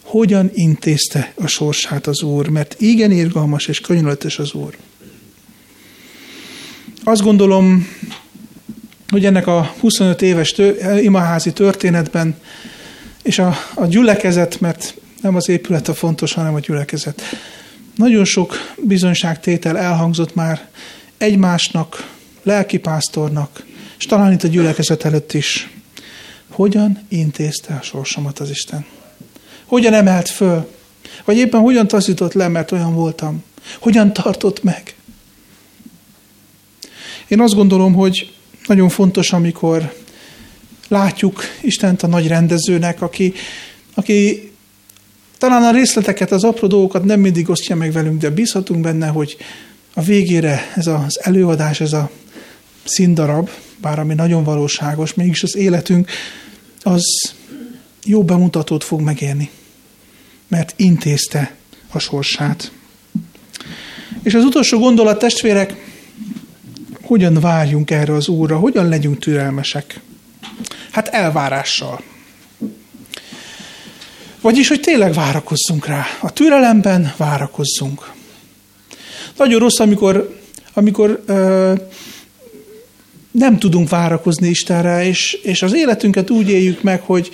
[0.02, 4.76] Hogyan intézte a sorsát az Úr, mert igen irgalmas és könyörületes az Úr.
[7.04, 7.88] Azt gondolom,
[9.10, 12.36] hogy ennek a 25 éves tő, imaházi történetben,
[13.22, 17.22] és a, a gyülekezet, mert nem az épület a fontos, hanem a gyülekezet.
[17.96, 20.68] Nagyon sok bizonyságtétel elhangzott már
[21.18, 22.08] egymásnak,
[22.42, 23.64] lelkipásztornak,
[23.98, 25.70] és talán itt a gyülekezet előtt is.
[26.48, 28.86] Hogyan intézte a sorsomat az Isten?
[29.66, 30.70] Hogyan emelt föl?
[31.24, 33.44] Vagy éppen hogyan taszított le, mert olyan voltam?
[33.78, 34.94] Hogyan tartott meg?
[37.28, 38.32] Én azt gondolom, hogy
[38.70, 39.94] nagyon fontos, amikor
[40.88, 43.32] látjuk Istent a nagy rendezőnek, aki,
[43.94, 44.50] aki
[45.38, 49.36] talán a részleteket, az apró dolgokat nem mindig osztja meg velünk, de bízhatunk benne, hogy
[49.94, 52.10] a végére ez az előadás, ez a
[52.84, 56.10] színdarab, bár ami nagyon valóságos, mégis az életünk
[56.82, 57.02] az
[58.04, 59.50] jó bemutatót fog megérni,
[60.48, 61.54] mert intézte
[61.92, 62.72] a sorsát.
[64.22, 65.89] És az utolsó gondolat, testvérek,
[67.10, 70.00] hogyan várjunk erre az Úrra, hogyan legyünk türelmesek?
[70.90, 72.02] Hát elvárással.
[74.40, 76.04] Vagyis, hogy tényleg várakozzunk rá.
[76.20, 78.12] A türelemben várakozzunk.
[79.36, 80.38] Nagyon rossz, amikor,
[80.72, 81.72] amikor ö,
[83.30, 87.30] nem tudunk várakozni Istenre, és, és az életünket úgy éljük meg, hogy,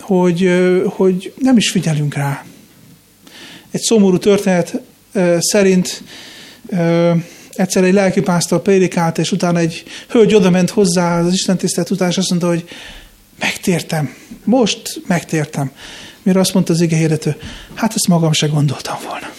[0.00, 2.44] hogy, ö, hogy nem is figyelünk rá.
[3.70, 4.80] Egy szomorú történet
[5.12, 6.02] ö, szerint
[6.68, 7.12] ö,
[7.56, 12.08] egyszer egy lelkipásztor prédikált, és utána egy hölgy oda ment hozzá az Isten tisztelt után,
[12.08, 12.68] és azt mondta, hogy
[13.38, 14.14] megtértem,
[14.44, 15.70] most megtértem.
[16.22, 17.36] Mire azt mondta az ige hirdető,
[17.74, 19.30] hát ezt magam se gondoltam volna.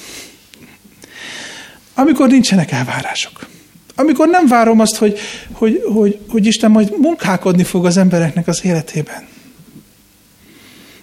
[1.94, 3.48] Amikor nincsenek elvárások.
[3.96, 5.20] Amikor nem várom azt, hogy,
[5.52, 9.28] hogy, hogy, hogy Isten majd munkálkodni fog az embereknek az életében.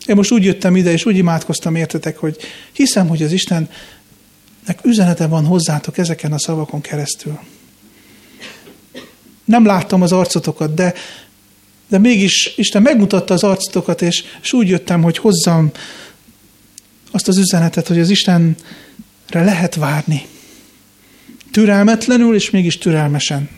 [0.07, 2.37] Én most úgy jöttem ide, és úgy imádkoztam értetek, hogy
[2.73, 3.33] hiszem, hogy az
[4.65, 7.39] Istennek üzenete van hozzátok ezeken a szavakon keresztül.
[9.45, 10.95] Nem láttam az arcotokat, de,
[11.89, 15.71] de mégis Isten megmutatta az arcotokat, és, és úgy jöttem, hogy hozzam
[17.11, 18.55] azt az üzenetet, hogy az Istenre
[19.31, 20.27] lehet várni
[21.51, 23.49] türelmetlenül, és mégis türelmesen.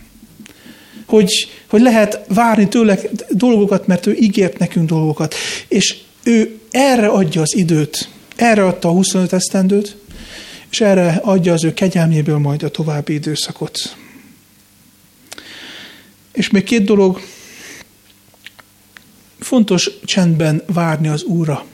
[1.06, 2.98] Hogy, hogy lehet várni tőle
[3.30, 5.34] dolgokat, mert ő ígért nekünk dolgokat.
[5.68, 8.08] És ő erre adja az időt.
[8.36, 9.96] Erre adta a 25 esztendőt,
[10.70, 13.96] és erre adja az ő kegyelméből majd a további időszakot.
[16.32, 17.20] És még két dolog.
[19.40, 21.64] Fontos csendben várni az Úrra.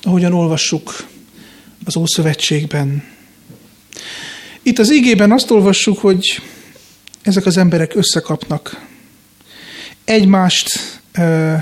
[0.00, 1.06] Ahogyan olvassuk
[1.84, 3.04] az Ószövetségben,
[4.66, 6.42] itt az ígében azt olvassuk, hogy
[7.22, 8.86] ezek az emberek összekapnak,
[10.04, 11.54] egymást ö,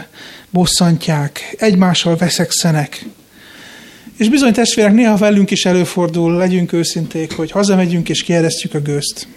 [0.50, 3.04] bosszantják, egymással veszekszenek.
[4.16, 9.29] És bizony testvérek, néha velünk is előfordul, legyünk őszinték, hogy hazamegyünk és kieresztjük a gőzt.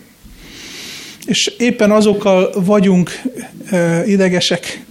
[1.26, 3.22] És éppen azokkal vagyunk
[3.72, 4.86] ö, idegesek,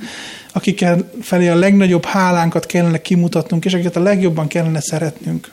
[0.52, 5.50] akikkel felé a legnagyobb hálánkat kellene kimutatnunk, és akiket a legjobban kellene szeretnünk.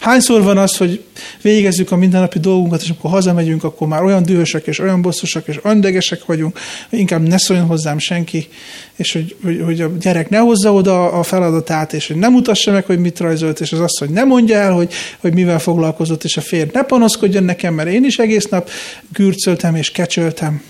[0.00, 1.04] Hányszor van az, hogy
[1.42, 5.56] végezzük a mindennapi dolgunkat, és amikor hazamegyünk, akkor már olyan dühösek, és olyan bosszosak, és
[5.56, 6.58] andegesek vagyunk,
[6.90, 8.48] hogy inkább ne szóljon hozzám senki,
[8.96, 12.72] és hogy, hogy, hogy a gyerek ne hozza oda a feladatát, és hogy nem mutassa
[12.72, 16.24] meg, hogy mit rajzolt, és az azt, hogy ne mondja el, hogy, hogy mivel foglalkozott,
[16.24, 18.70] és a férj ne panaszkodjon nekem, mert én is egész nap
[19.12, 20.62] gürcöltem és kecsöltem.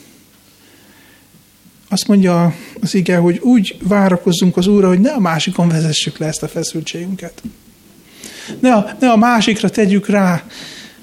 [1.89, 6.27] Azt mondja az ige, hogy úgy várakozzunk az Úrra, hogy ne a másikon vezessük le
[6.27, 7.43] ezt a feszültségünket.
[8.61, 10.43] Ne a, ne a másikra tegyük rá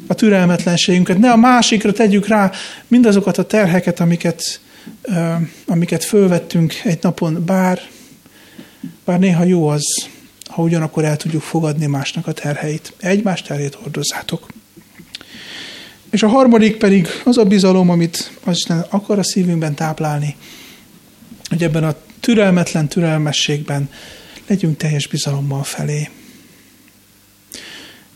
[0.08, 2.52] a türelmetlenségünket, ne a másikra tegyük rá
[2.88, 4.62] mindazokat a terheket, amiket,
[5.68, 7.80] amiket fölvettünk egy napon, bár,
[9.06, 9.84] bár néha jó az,
[10.50, 12.94] ha ugyanakkor el tudjuk fogadni másnak a terheit.
[13.00, 14.48] Egymás terhét hordozzátok.
[16.10, 20.36] És a harmadik pedig az a bizalom, amit az Isten akar a szívünkben táplálni,
[21.50, 23.90] hogy ebben a türelmetlen türelmességben
[24.48, 26.10] legyünk teljes bizalommal felé.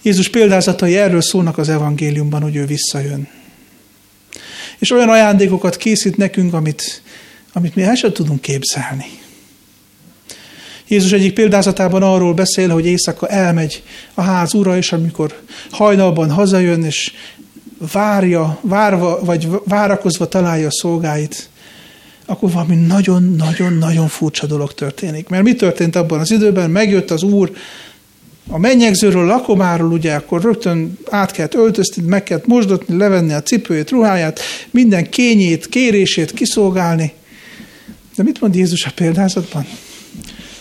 [0.07, 3.27] Jézus példázatai erről szólnak az evangéliumban, hogy ő visszajön.
[4.79, 7.01] És olyan ajándékokat készít nekünk, amit,
[7.53, 9.05] amit mi el sem tudunk képzelni.
[10.87, 15.41] Jézus egyik példázatában arról beszél, hogy éjszaka elmegy a ház ura, és amikor
[15.71, 17.11] hajnalban hazajön, és
[17.91, 21.49] várja, várva, vagy várakozva találja a szolgáit,
[22.25, 25.27] akkor valami nagyon-nagyon-nagyon furcsa dolog történik.
[25.27, 26.69] Mert mi történt abban az időben?
[26.69, 27.51] Megjött az Úr
[28.49, 33.43] a mennyegzőről, a lakomáról, ugye akkor rögtön át kellett öltözni, meg kellett mosdatni, levenni a
[33.43, 34.39] cipőjét, ruháját,
[34.71, 37.13] minden kényét, kérését kiszolgálni.
[38.15, 39.67] De mit mond Jézus a példázatban?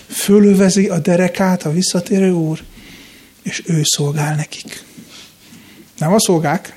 [0.07, 2.59] Fölövezi a derekát a visszatérő úr,
[3.43, 4.85] és ő szolgál nekik.
[5.99, 6.77] Nem a szolgák,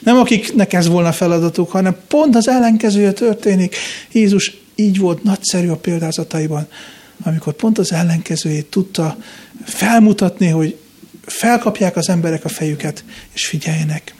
[0.00, 3.76] nem akiknek ez volna feladatuk, hanem pont az ellenkezője történik.
[4.12, 6.68] Jézus így volt nagyszerű a példázataiban,
[7.22, 9.16] amikor pont az ellenkezőjét tudta
[9.64, 10.78] felmutatni, hogy
[11.26, 14.14] felkapják az emberek a fejüket, és figyeljenek.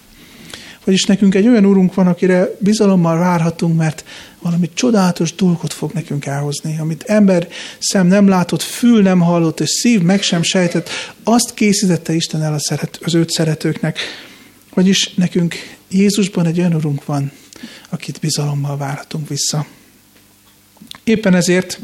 [0.84, 4.04] Vagyis nekünk egy olyan úrunk van, akire bizalommal várhatunk, mert
[4.40, 9.68] valami csodálatos dolgot fog nekünk elhozni, amit ember szem nem látott, fül nem hallott, és
[9.68, 10.88] szív meg sem sejtett,
[11.24, 13.98] azt készítette Isten el a szeret, az őt szeretőknek.
[14.74, 15.54] Vagyis nekünk
[15.90, 17.32] Jézusban egy olyan urunk van,
[17.88, 19.66] akit bizalommal várhatunk vissza.
[21.04, 21.80] Éppen ezért,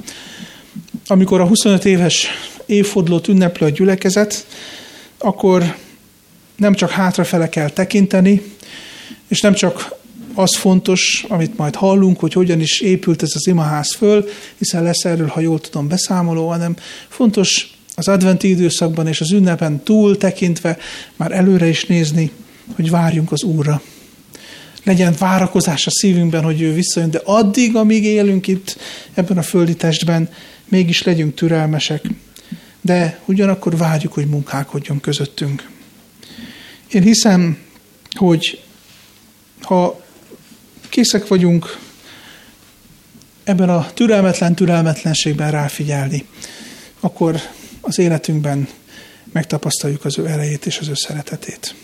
[1.06, 2.26] amikor a 25 éves
[2.66, 4.46] évfordulót ünneplő a gyülekezet,
[5.18, 5.76] akkor
[6.56, 8.42] nem csak hátrafele kell tekinteni,
[9.28, 9.94] és nem csak
[10.34, 15.04] az fontos, amit majd hallunk, hogy hogyan is épült ez az imaház föl, hiszen lesz
[15.04, 16.76] erről, ha jól tudom, beszámoló, hanem
[17.08, 20.78] fontos az adventi időszakban és az ünnepen túl tekintve
[21.16, 22.30] már előre is nézni,
[22.74, 23.82] hogy várjunk az Úrra.
[24.84, 28.76] Legyen várakozás a szívünkben, hogy ő visszajön, de addig, amíg élünk itt
[29.14, 30.28] ebben a földi testben,
[30.68, 32.02] mégis legyünk türelmesek,
[32.80, 35.68] de ugyanakkor várjuk, hogy munkálkodjon közöttünk.
[36.88, 37.58] Én hiszem,
[38.10, 38.62] hogy
[39.60, 40.04] ha
[40.88, 41.78] készek vagyunk
[43.44, 46.26] ebben a türelmetlen türelmetlenségben ráfigyelni,
[47.00, 47.40] akkor
[47.80, 48.68] az életünkben
[49.32, 51.74] megtapasztaljuk az ő erejét és az ő szeretetét.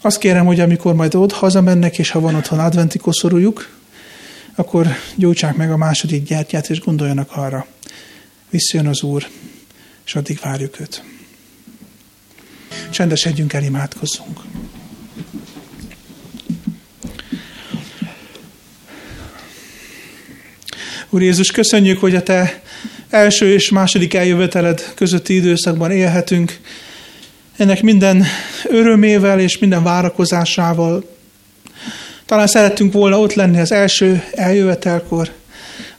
[0.00, 3.68] Azt kérem, hogy amikor majd ott hazamennek, és ha van otthon adventi koszorújuk,
[4.54, 7.66] akkor gyújtsák meg a második gyertyát, és gondoljanak arra.
[8.50, 9.26] Visszajön az Úr,
[10.04, 11.02] és addig várjuk őt.
[12.90, 14.40] Csendesedjünk el, imádkozzunk.
[21.10, 22.62] Úr Jézus, köszönjük, hogy a Te
[23.08, 26.60] első és második eljöveteled közötti időszakban élhetünk.
[27.56, 28.24] Ennek minden
[28.68, 31.04] örömével és minden várakozásával.
[32.26, 35.30] Talán szerettünk volna ott lenni az első eljövetelkor,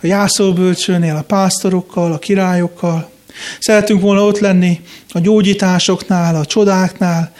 [0.01, 3.13] a jászolbölcsőnél, a pásztorokkal, a királyokkal,
[3.59, 7.33] Szeretünk volna ott lenni a gyógyításoknál, a csodáknál,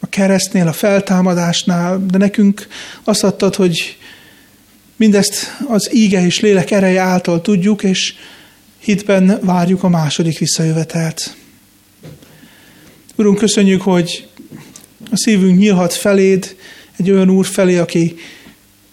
[0.00, 2.66] a keresztnél, a feltámadásnál, de nekünk
[3.04, 3.96] azt adtad, hogy
[4.96, 8.14] mindezt az íge és lélek ereje által tudjuk, és
[8.78, 11.36] hitben várjuk a második visszajövetelt.
[13.16, 14.28] Urunk, köszönjük, hogy
[15.10, 16.56] a szívünk nyílhat feléd,
[17.02, 18.14] egy olyan úr felé, aki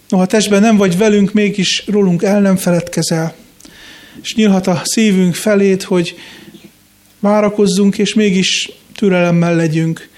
[0.08, 3.34] noha testben nem vagy velünk, mégis rólunk el nem feledkezel
[4.22, 6.14] és nyílhat a szívünk felét, hogy
[7.18, 10.08] várakozzunk, és mégis türelemmel legyünk,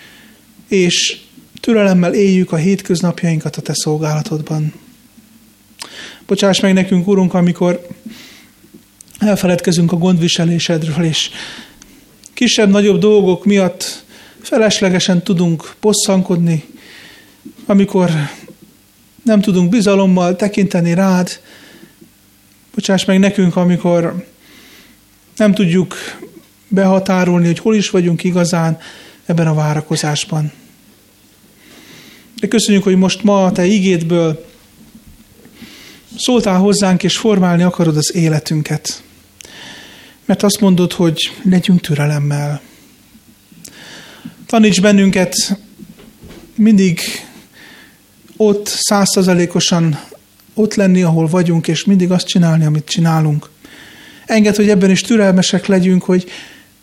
[0.68, 1.18] és
[1.60, 4.72] türelemmel éljük a hétköznapjainkat a Te szolgálatodban.
[6.26, 7.86] Bocsáss meg nekünk, Urunk, amikor
[9.18, 11.30] elfeledkezünk a gondviselésedről, és
[12.34, 14.04] kisebb-nagyobb dolgok miatt
[14.40, 16.64] feleslegesen tudunk bosszankodni,
[17.72, 18.10] amikor
[19.22, 21.40] nem tudunk bizalommal tekinteni rád,
[22.74, 24.26] Bocsáss meg nekünk, amikor
[25.36, 25.94] nem tudjuk
[26.68, 28.78] behatárolni, hogy hol is vagyunk igazán
[29.24, 30.52] ebben a várakozásban.
[32.40, 34.46] De köszönjük, hogy most ma a Te igédből
[36.16, 39.02] szóltál hozzánk, és formálni akarod az életünket.
[40.24, 42.60] Mert azt mondod, hogy legyünk türelemmel.
[44.46, 45.34] Taníts bennünket
[46.54, 47.00] mindig
[48.46, 50.00] ott százszerzalékosan
[50.54, 53.50] ott lenni, ahol vagyunk, és mindig azt csinálni, amit csinálunk.
[54.26, 56.30] Enged, hogy ebben is türelmesek legyünk, hogy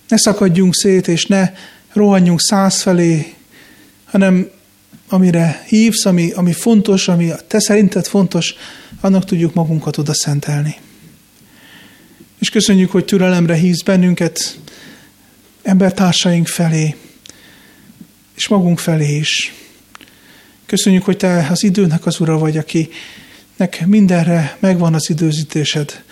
[0.07, 1.51] ne szakadjunk szét, és ne
[1.93, 3.33] rohanjunk száz felé,
[4.05, 4.49] hanem
[5.09, 8.55] amire hívsz, ami, ami fontos, ami a te szerinted fontos,
[9.01, 10.75] annak tudjuk magunkat oda szentelni.
[12.39, 14.59] És köszönjük, hogy türelemre hívsz bennünket
[15.63, 16.95] embertársaink felé,
[18.35, 19.53] és magunk felé is.
[20.69, 26.03] Köszönjük, hogy Te az időnek az ura vagy, akinek mindenre megvan az időzítésed,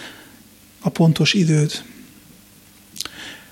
[0.82, 1.72] a pontos időd.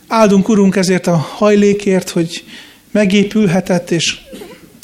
[0.07, 2.43] Áldunk, Urunk, ezért a hajlékért, hogy
[2.91, 4.17] megépülhetett, és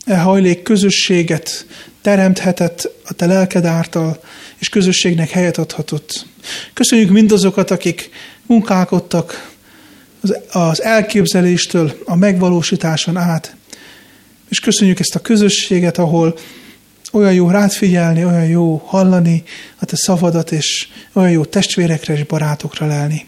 [0.06, 1.66] e hajlék közösséget
[2.02, 4.20] teremthetett a Te lelked által,
[4.58, 6.26] és közösségnek helyet adhatott.
[6.74, 8.10] Köszönjük mindazokat, akik
[8.46, 9.52] munkálkodtak
[10.52, 13.56] az elképzeléstől a megvalósításon át,
[14.52, 16.38] és köszönjük ezt a közösséget, ahol
[17.12, 19.44] olyan jó rád figyelni, olyan jó hallani
[19.80, 23.26] a te szavadat, és olyan jó testvérekre és barátokra lelni.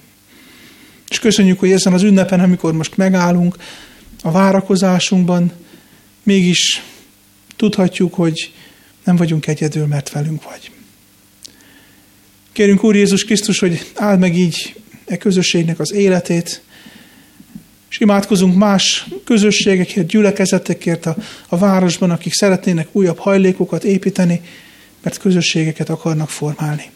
[1.10, 3.56] És köszönjük, hogy ezen az ünnepen, amikor most megállunk
[4.22, 5.52] a várakozásunkban,
[6.24, 6.84] mégis
[7.56, 8.54] tudhatjuk, hogy
[9.04, 10.72] nem vagyunk egyedül, mert velünk vagy.
[12.52, 16.62] Kérünk Úr Jézus Krisztus, hogy áld meg így e közösségnek az életét,
[17.94, 21.16] és imádkozunk más közösségekért, gyülekezetekért a,
[21.48, 24.42] a városban, akik szeretnének újabb hajlékokat építeni,
[25.02, 26.90] mert közösségeket akarnak formálni.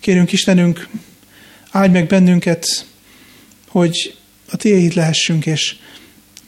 [0.00, 0.88] Kérünk Istenünk,
[1.70, 2.86] áldj meg bennünket,
[3.68, 4.16] hogy
[4.50, 5.76] a tiéd lehessünk, és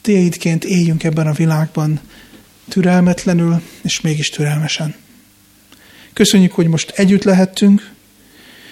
[0.01, 2.01] tiédként éljünk ebben a világban
[2.69, 4.95] türelmetlenül, és mégis türelmesen.
[6.13, 7.91] Köszönjük, hogy most együtt lehettünk,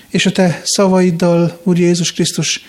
[0.09, 2.63] és a te szavaiddal, Úr Jézus Krisztus,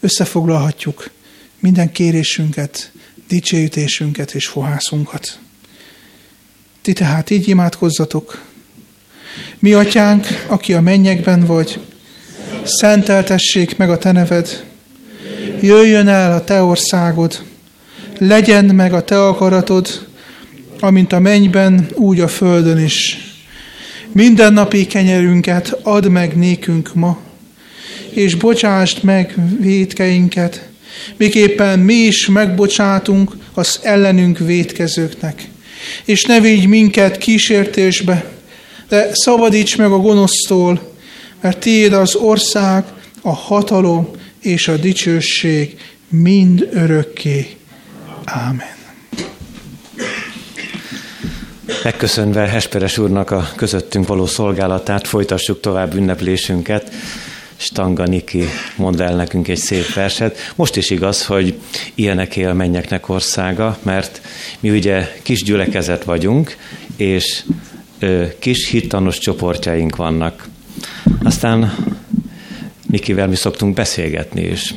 [0.00, 1.10] összefoglalhatjuk
[1.58, 2.92] minden kérésünket,
[3.28, 5.38] dicsőítésünket és fohászunkat.
[6.82, 8.42] Ti tehát így imádkozzatok.
[9.58, 11.80] Mi atyánk, aki a mennyekben vagy,
[12.64, 14.64] szenteltessék meg a te neved,
[15.60, 17.44] jöjjön el a te országod,
[18.18, 20.08] legyen meg a te akaratod,
[20.80, 23.18] amint a mennyben, úgy a földön is.
[24.12, 27.18] Minden napi kenyerünket add meg nékünk ma,
[28.10, 30.68] és bocsásd meg védkeinket,
[31.16, 35.48] miképpen mi is megbocsátunk az ellenünk védkezőknek.
[36.04, 38.24] És ne vigy minket kísértésbe,
[38.88, 40.92] de szabadíts meg a gonosztól,
[41.40, 42.84] mert tiéd az ország,
[43.22, 44.08] a hatalom
[44.40, 45.76] és a dicsőség
[46.08, 47.56] mind örökké.
[48.24, 48.78] Ámen.
[51.84, 56.94] Megköszönve Hesperes úrnak a közöttünk való szolgálatát, folytassuk tovább ünneplésünket.
[57.60, 58.44] Stanga Niki
[58.76, 60.38] mond el nekünk egy szép verset.
[60.56, 61.58] Most is igaz, hogy
[61.94, 64.20] ilyenek él mennyeknek országa, mert
[64.60, 66.56] mi ugye kis gyülekezet vagyunk,
[66.96, 67.42] és
[67.98, 70.48] ö, kis hittanos csoportjaink vannak.
[71.22, 71.74] Aztán
[72.86, 74.74] Nikivel mi szoktunk beszélgetni is.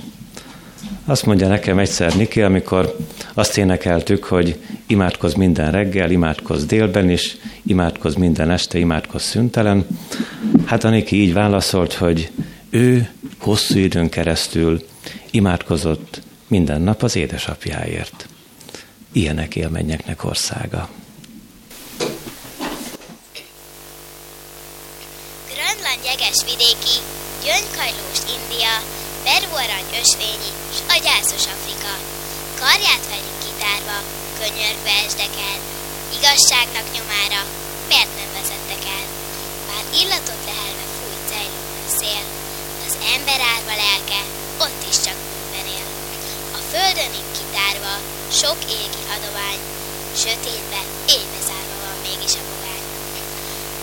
[1.05, 2.95] Azt mondja nekem egyszer Niki, amikor
[3.33, 4.57] azt énekeltük, hogy
[4.87, 9.85] imádkoz minden reggel, imádkoz délben is, imádkoz minden este, imádkoz szüntelen.
[10.65, 12.31] Hát a Niki így válaszolt, hogy
[12.73, 14.87] ő hosszú időn keresztül
[15.31, 18.27] imádkozott minden nap az édesapjáért.
[19.11, 20.89] Ilyenek élményeknek országa.
[25.51, 26.95] Grönland jeges vidéki,
[27.45, 28.73] gyöngykajlós India,
[29.25, 31.93] Peru arany ösvényi s agyászos Afrika.
[32.61, 33.97] Karját vegyünk kitárva,
[34.39, 35.59] könyörgve esdek el,
[36.17, 37.41] igazságnak nyomára,
[37.89, 39.05] miért nem vezettek el?
[39.67, 42.42] Bár illatot lehelve fújt zejlóan szél,
[43.03, 44.21] az ember árva lelke
[44.65, 45.87] ott is csak bűnben él.
[46.57, 47.93] A földönig kitárva
[48.41, 49.61] sok égi adomány,
[50.23, 50.81] sötétbe
[51.15, 52.85] éjbe zárva van mégis a bogány.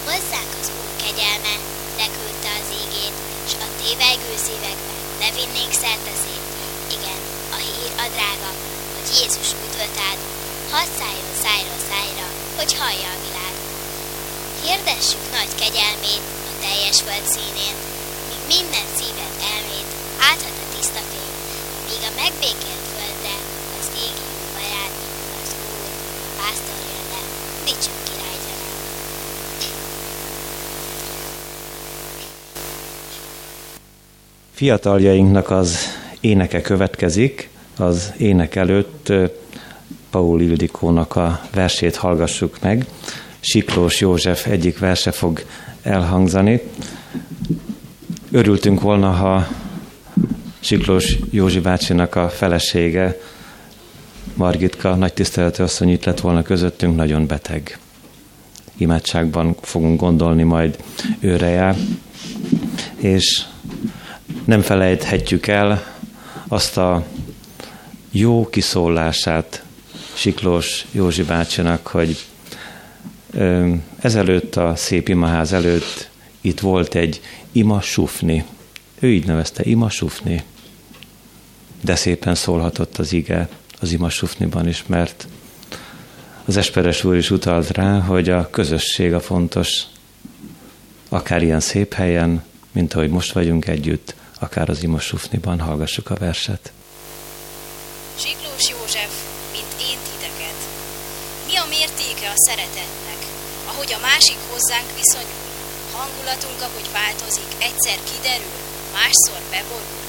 [0.07, 1.55] Hozzánk az Úr kegyelme,
[2.01, 3.16] leküldte az ígét,
[3.51, 6.47] s a tévegő szívekbe ne vinnénk szerte szét.
[6.97, 7.21] Igen,
[7.57, 8.51] a hír a drága,
[8.95, 10.18] hogy Jézus üdvöt ad,
[10.73, 12.27] hadd szálljon szájról szájra,
[12.59, 13.55] hogy hallja a világ.
[14.64, 17.89] Hirdessük nagy kegyelmét a teljes föld színén, míg
[18.57, 19.91] minden szívet elmét
[20.31, 21.35] áthat a tiszta fény,
[21.89, 23.35] míg a megbékélt földre
[23.79, 24.95] az égi barát,
[25.39, 25.89] az Úr,
[26.39, 27.23] pásztor jön le,
[27.65, 28.69] dicső király zene.
[34.53, 35.79] Fiataljainknak az
[36.21, 37.49] éneke következik.
[37.77, 39.13] Az ének előtt
[40.11, 42.87] Paul Ildikónak a versét hallgassuk meg.
[43.41, 45.45] Siklós József egyik verse fog
[45.83, 46.61] elhangzani.
[48.33, 49.49] Örültünk volna, ha
[50.61, 53.20] Siklós Józsi bácsinak a felesége,
[54.35, 57.78] Margitka, nagy tiszteletű asszony itt lett volna közöttünk, nagyon beteg.
[58.76, 60.76] Imádságban fogunk gondolni majd
[61.20, 61.76] őre jár.
[62.97, 63.43] És
[64.45, 65.83] nem felejthetjük el
[66.49, 67.05] azt a
[68.11, 69.62] jó kiszólását
[70.12, 72.16] Siklós Józsi bácsinak, hogy
[74.01, 76.11] ezelőtt a szép imaház előtt
[76.41, 77.20] itt volt egy
[77.53, 78.45] ima sufni.
[79.01, 80.43] Ő így nevezte, ima sufni.
[81.81, 83.49] De szépen szólhatott az ige
[83.81, 85.27] az ima sufniban is, mert
[86.45, 89.83] az Esperes úr is utalt rá, hogy a közösség a fontos,
[91.09, 96.15] akár ilyen szép helyen, mint ahogy most vagyunk együtt, akár az ima sufniban hallgassuk a
[96.15, 96.73] verset.
[98.17, 99.13] Siklós József,
[99.53, 100.59] mint én titeket.
[101.47, 103.21] Mi a mértéke a szeretetnek,
[103.67, 105.50] ahogy a másik hozzánk viszonyul?
[106.01, 108.57] Hangulatunk, ahogy változik, egyszer kiderül,
[108.97, 110.01] másszor beborul.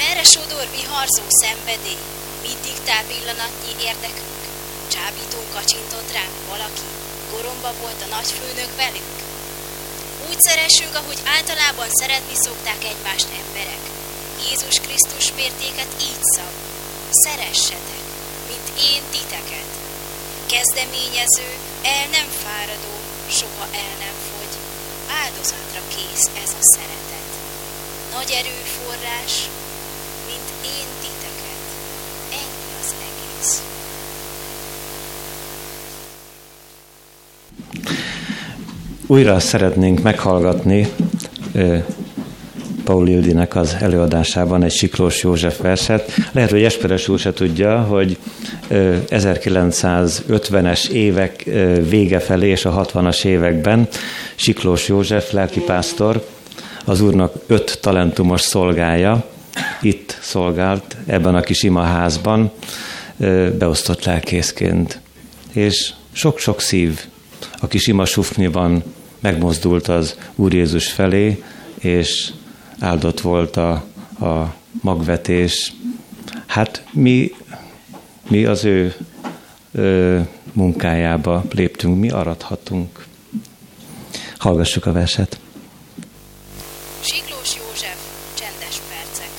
[0.00, 2.02] Merre sodor viharzó szenvedély,
[2.44, 4.40] mit diktál pillanatnyi érdekünk?
[4.94, 6.88] Csábítón kacsintott ránk valaki,
[7.30, 9.16] goromba volt a nagyfőnök velünk.
[10.28, 13.82] Úgy szeressünk, ahogy általában szeretni szokták egymást emberek.
[14.46, 16.54] Jézus Krisztus mértéket így szab.
[17.22, 18.04] Szeressetek,
[18.48, 19.70] mint én titeket.
[20.52, 21.48] Kezdeményező,
[21.94, 22.94] el nem fáradó,
[23.38, 24.15] soha el nem.
[25.24, 27.30] Áldozatra kész ez a szeretet.
[28.16, 29.34] Nagy erőforrás,
[30.28, 31.62] mint én titeket.
[32.40, 33.52] Ennyi az egész.
[39.06, 40.88] Újra szeretnénk meghallgatni
[42.84, 46.12] Paul Ildinek az előadásában egy Siklós József verset.
[46.32, 48.18] Lehet, hogy Esperes úr se tudja, hogy
[48.70, 51.42] 1950-es évek
[51.88, 53.88] vége felé és a 60-as években
[54.36, 56.26] Siklós József lelkipásztor
[56.84, 59.24] az úrnak öt talentumos szolgája
[59.80, 62.50] itt szolgált ebben a kis imaházban
[63.58, 65.00] beosztott lelkészként.
[65.52, 67.00] És sok-sok szív
[67.60, 68.82] a kis ima sufniban
[69.20, 71.42] megmozdult az Úr Jézus felé,
[71.78, 72.32] és
[72.78, 73.72] áldott volt a,
[74.20, 75.72] a magvetés.
[76.46, 77.30] Hát mi,
[78.28, 78.94] mi az ő
[79.72, 80.20] ö,
[80.52, 83.06] munkájába léptünk, mi arathatunk.
[84.46, 85.32] Hallgassuk a verset.
[87.08, 88.00] Siklós József,
[88.38, 89.34] csendes percek.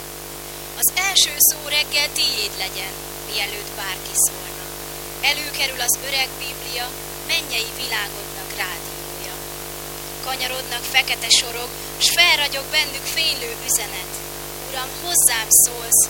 [0.81, 2.93] Az első szó reggel tiéd legyen,
[3.31, 4.65] mielőtt bárki szólna.
[5.31, 6.87] Előkerül az öreg Biblia,
[7.31, 9.35] mennyei világodnak rádiója.
[10.27, 11.71] Kanyarodnak fekete sorok,
[12.05, 14.11] s felragyog bennük fénylő üzenet.
[14.67, 16.03] Uram, hozzám szólsz,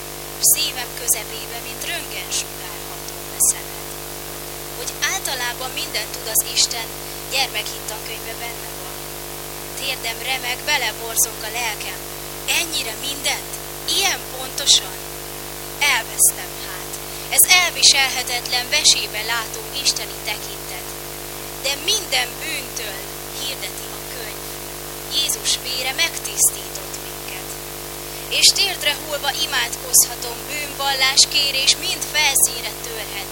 [0.52, 3.88] szívem közepébe, mint röngen sugárható leszened.
[4.78, 6.88] Hogy általában mindent tud az Isten,
[7.34, 8.77] gyermekhittankönyve benne van.
[9.80, 12.00] Térdem remeg, beleborzong a lelkem.
[12.60, 13.52] Ennyire mindent?
[13.96, 14.98] Ilyen pontosan?
[15.80, 16.92] Elvesztem hát.
[17.36, 20.88] Ez elviselhetetlen vesébe látó isteni tekintet.
[21.64, 23.00] De minden bűntől
[23.40, 24.46] hirdeti a könyv.
[25.18, 27.50] Jézus vére megtisztított minket.
[28.40, 33.32] És térdre hullva imádkozhatom, bűnvallás kérés mind felszínre törhet.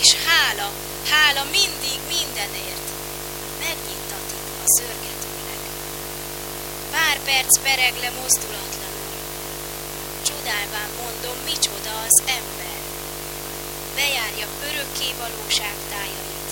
[0.00, 0.68] És hála,
[1.10, 2.86] hála mindig mindenért.
[3.64, 5.15] Megnyittatik a szörgetőleg.
[7.30, 9.10] Perc pereg le mozdulatlanul.
[10.28, 12.78] Csodálván mondom, micsoda az ember.
[13.96, 16.48] Bejárja örökké valóság tájait.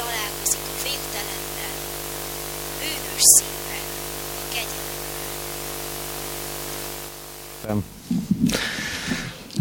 [0.00, 1.74] Találkozik a végtelennel.
[2.78, 3.84] Bűnös szívvel
[4.40, 5.00] a kegyelemmel.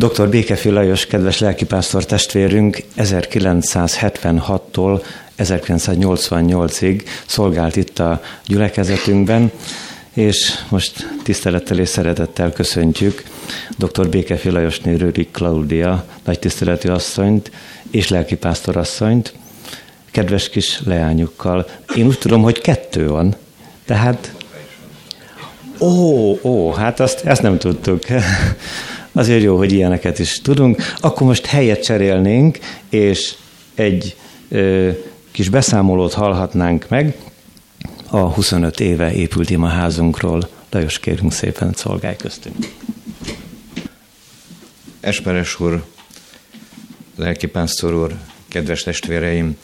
[0.04, 0.26] Dr.
[0.30, 5.04] Békefi Lajos, kedves lelkipásztor testvérünk 1976-tól
[5.38, 9.52] 1988-ig szolgált itt a gyülekezetünkben,
[10.14, 13.24] és most tisztelettel és szeretettel köszöntjük
[13.78, 14.09] dr.
[14.09, 17.51] Békefi Lajosné Rőrik Klaudia, nagy tiszteletű asszonyt
[17.91, 19.34] és lelkipásztor asszonyt,
[20.12, 21.68] kedves kis leányukkal.
[21.95, 23.36] Én úgy tudom, hogy kettő van,
[23.86, 24.34] tehát
[25.80, 28.03] Ó, ó, hát azt, ezt nem tudtuk.
[29.12, 30.78] Azért jó, hogy ilyeneket is tudunk.
[30.99, 32.59] Akkor most helyet cserélnénk,
[32.89, 33.34] és
[33.76, 34.16] egy
[34.49, 34.89] ö,
[35.32, 37.16] kis beszámolót hallhatnánk meg
[38.14, 40.49] a 25 éve épült imaházunkról.
[40.70, 42.55] Lajos, kérünk szépen, szolgálj köztünk.
[44.99, 45.86] Esperes úr,
[47.16, 49.57] lelkipásztor úr, kedves testvéreim,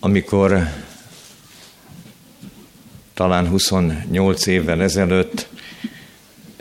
[0.00, 0.68] amikor
[3.14, 5.48] talán 28 évvel ezelőtt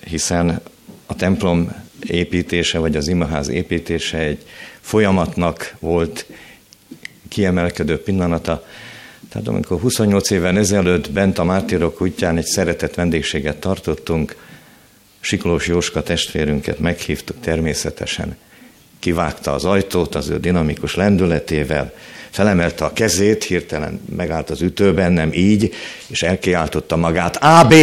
[0.06, 0.62] hiszen
[1.06, 1.72] a templom
[2.08, 4.46] építése, vagy az imaház építése egy
[4.80, 6.26] folyamatnak volt
[7.28, 8.66] kiemelkedő pillanata.
[9.32, 14.36] Tehát amikor 28 éven ezelőtt bent a Mártirok útján egy szeretett vendégséget tartottunk,
[15.20, 18.36] Siklós Jóska testvérünket meghívtuk természetesen.
[19.00, 21.94] Kivágta az ajtót az ő dinamikus lendületével,
[22.30, 25.74] felemelte a kezét, hirtelen megállt az ütőben, nem így,
[26.08, 27.74] és elkiáltotta magát, AB!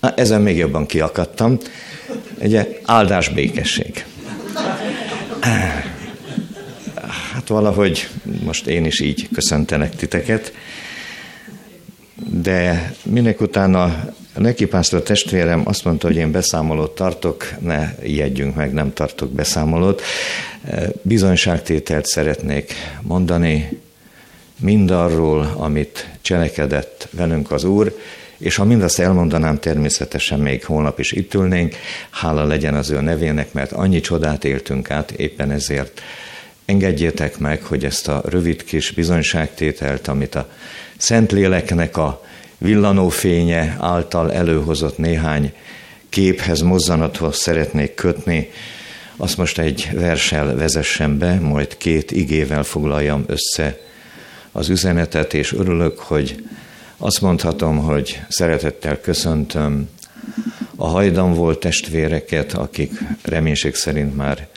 [0.00, 1.58] Ezen még jobban kiakadtam.
[2.38, 4.04] Ugye, áldás békesség.
[7.36, 8.08] Hát valahogy
[8.44, 10.52] most én is így köszöntenek titeket,
[12.30, 13.82] de minek utána
[14.32, 20.02] a nekipásztor testvérem azt mondta, hogy én beszámolót tartok, ne ijedjünk meg, nem tartok beszámolót.
[21.02, 23.80] Bizonyságtételt szeretnék mondani
[24.60, 27.98] mindarról, amit cselekedett velünk az Úr,
[28.38, 31.74] és ha mindazt elmondanám, természetesen még holnap is itt ülnénk.
[32.10, 36.02] Hála legyen az ő nevének, mert annyi csodát éltünk át, éppen ezért
[36.66, 40.48] engedjétek meg, hogy ezt a rövid kis bizonyságtételt, amit a
[40.96, 42.24] Szentléleknek a
[42.58, 45.52] villanó fénye által előhozott néhány
[46.08, 48.50] képhez, mozzanathoz szeretnék kötni,
[49.16, 53.80] azt most egy versel vezessem be, majd két igével foglaljam össze
[54.52, 56.44] az üzenetet, és örülök, hogy
[56.96, 59.88] azt mondhatom, hogy szeretettel köszöntöm
[60.76, 62.90] a hajdan volt testvéreket, akik
[63.22, 64.48] reménység szerint már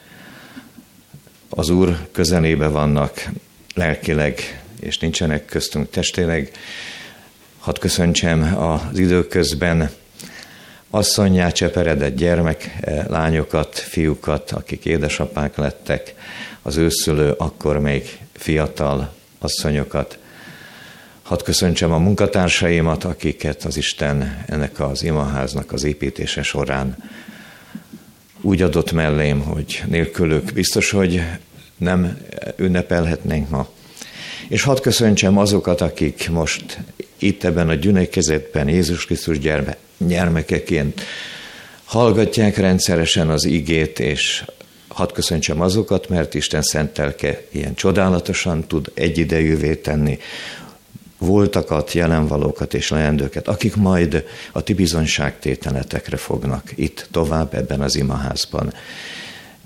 [1.49, 3.29] az Úr közelébe vannak
[3.73, 6.51] lelkileg, és nincsenek köztünk testileg.
[7.59, 9.89] Hadd köszöntsem az időközben
[10.89, 16.13] asszonyjá cseperedett gyermek, eh, lányokat, fiúkat, akik édesapák lettek,
[16.61, 20.17] az őszülő akkor még fiatal asszonyokat,
[21.29, 26.97] Hadd köszöntsem a munkatársaimat, akiket az Isten ennek az imaháznak az építése során
[28.41, 31.21] úgy adott mellém, hogy nélkülük biztos, hogy
[31.77, 32.17] nem
[32.57, 33.67] ünnepelhetnénk ma.
[34.47, 36.77] És hadd köszöntsem azokat, akik most
[37.17, 41.01] itt ebben a gyülekezetben Jézus Krisztus gyerme, gyermekeként
[41.83, 44.45] hallgatják rendszeresen az igét, és
[44.87, 50.19] hadd köszöntsem azokat, mert Isten szent lelke ilyen csodálatosan tud egyidejűvé tenni
[51.19, 58.73] voltakat, jelenvalókat és leendőket, akik majd a ti bizonyságtételetekre fognak itt tovább ebben az imaházban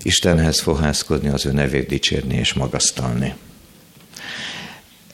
[0.02, 3.34] Istenhez fohászkodni, az ő nevét dicsérni és magasztalni.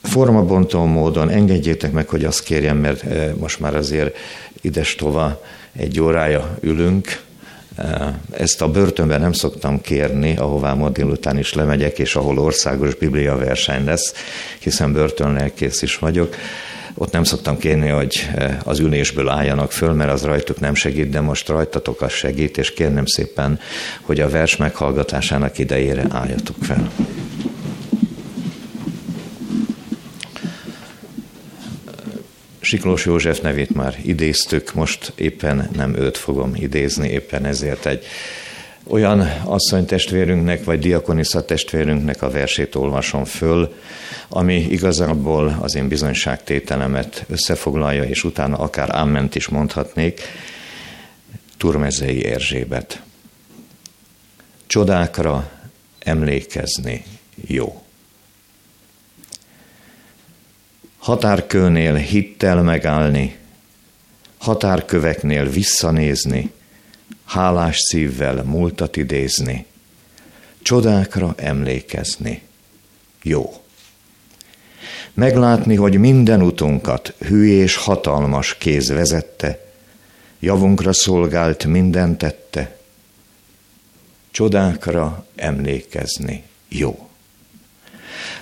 [0.03, 4.17] Formabontó módon engedjétek meg, hogy azt kérjem, mert eh, most már azért
[4.61, 7.23] ides tova egy órája ülünk,
[8.31, 13.37] ezt a börtönben nem szoktam kérni, ahová ma délután is lemegyek, és ahol országos biblia
[13.37, 14.15] verseny lesz,
[14.59, 16.37] hiszen börtönlelkész is vagyok.
[16.95, 18.31] Ott nem szoktam kérni, hogy
[18.65, 22.73] az ülésből álljanak föl, mert az rajtuk nem segít, de most rajtatok az segít, és
[22.73, 23.61] kérnem szépen,
[24.01, 26.91] hogy a vers meghallgatásának idejére álljatok fel.
[32.71, 38.05] Siklós József nevét már idéztük, most éppen nem őt fogom idézni, éppen ezért egy
[38.87, 43.75] olyan asszonytestvérünknek, vagy diakonisza testvérünknek a versét olvasom föl,
[44.29, 50.21] ami igazából az én bizonyságtételemet összefoglalja, és utána akár ámment is mondhatnék,
[51.57, 53.03] Turmezei Erzsébet.
[54.67, 55.51] Csodákra
[55.99, 57.05] emlékezni
[57.47, 57.83] jó.
[61.01, 63.37] Határkőnél hittel megállni,
[64.39, 66.51] határköveknél visszanézni,
[67.25, 69.67] hálás szívvel múltat idézni,
[70.63, 72.43] csodákra emlékezni.
[73.23, 73.63] Jó.
[75.15, 79.65] Meglátni, hogy minden utunkat hű és hatalmas kéz vezette,
[80.41, 82.77] javunkra szolgált, minden tette,
[84.31, 86.43] csodákra emlékezni.
[86.69, 87.10] Jó.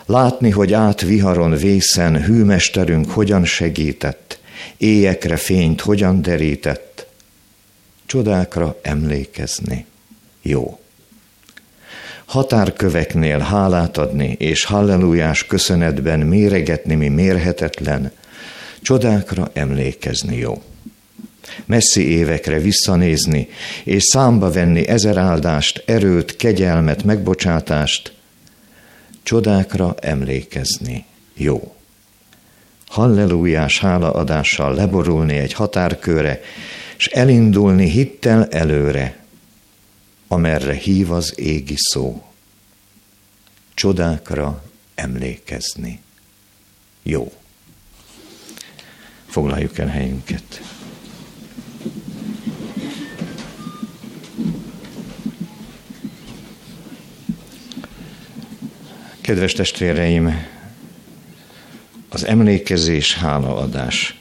[0.07, 4.39] Látni, hogy át viharon vészen hűmesterünk hogyan segített,
[4.77, 7.07] éjekre fényt hogyan derített,
[8.07, 9.87] csodákra emlékezni.
[10.43, 10.79] Jó.
[12.25, 18.13] Határköveknél hálát adni és hallelujás köszönetben méregetni mi mérhetetlen,
[18.83, 20.63] csodákra emlékezni jó.
[21.65, 23.49] Messzi évekre visszanézni
[23.85, 28.13] és számba venni ezer áldást, erőt, kegyelmet, megbocsátást,
[29.29, 31.05] csodákra emlékezni
[31.35, 31.75] jó.
[32.87, 36.41] Hallelujás hálaadással leborulni egy határkőre,
[36.97, 39.25] és elindulni hittel előre,
[40.29, 42.25] amerre hív az égi szó.
[43.75, 44.63] Csodákra
[44.95, 46.01] emlékezni.
[47.03, 47.33] Jó.
[49.27, 50.78] Foglaljuk el helyünket.
[59.29, 60.47] Kedves testvéreim,
[62.09, 64.21] az emlékezés hálaadás.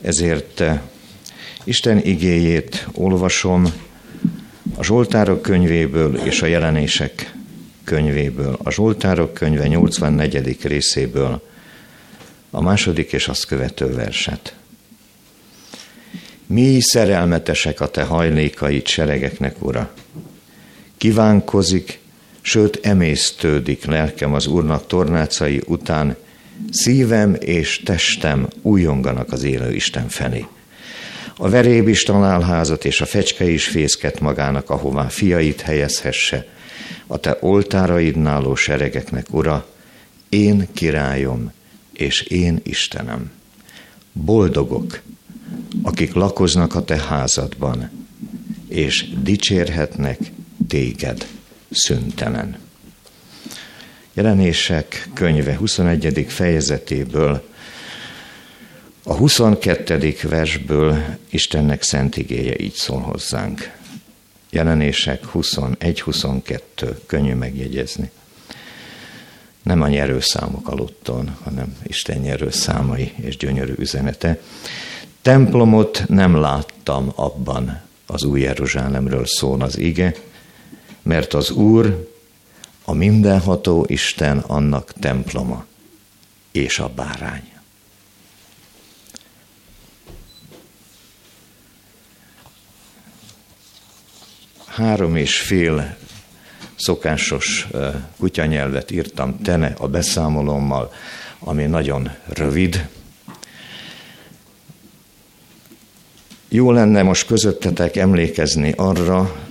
[0.00, 0.80] Ezért eh,
[1.64, 3.72] Isten igéjét olvasom
[4.76, 7.34] a Zsoltárok könyvéből és a jelenések
[7.84, 10.62] könyvéből, a Zsoltárok könyve 84.
[10.62, 11.42] részéből,
[12.50, 14.54] a második és azt követő verset.
[16.46, 19.94] Mi szerelmetesek a te hajlékait seregeknek, Ura!
[20.96, 21.99] Kívánkozik,
[22.40, 26.16] sőt emésztődik lelkem az Úrnak tornácai után,
[26.70, 30.46] szívem és testem újonganak az élő Isten felé.
[31.36, 36.46] A veréb is találházat, és a fecske is fészket magának, ahová fiait helyezhesse.
[37.06, 39.66] A te oltáraidnál seregeknek, Ura,
[40.28, 41.52] én királyom,
[41.92, 43.30] és én Istenem.
[44.12, 45.00] Boldogok,
[45.82, 47.90] akik lakoznak a te házadban,
[48.68, 50.18] és dicsérhetnek
[50.68, 51.26] téged
[51.70, 52.58] szüntelen.
[54.12, 56.26] Jelenések könyve 21.
[56.28, 57.48] fejezetéből,
[59.04, 60.16] a 22.
[60.22, 63.72] versből Istennek szent igéje így szól hozzánk.
[64.50, 66.60] Jelenések 21-22,
[67.06, 68.10] könnyű megjegyezni.
[69.62, 74.40] Nem a nyerőszámok aludton, hanem Isten nyerőszámai és gyönyörű üzenete.
[75.22, 80.14] Templomot nem láttam abban, az új Jeruzsálemről szól az ige,
[81.02, 82.08] mert az Úr
[82.84, 85.66] a mindenható Isten annak temploma
[86.50, 87.52] és a bárány.
[94.66, 95.96] Három és fél
[96.76, 97.68] szokásos
[98.18, 100.92] kutyanyelvet írtam tene a beszámolommal,
[101.38, 102.88] ami nagyon rövid.
[106.48, 109.49] Jó lenne most közöttetek emlékezni arra,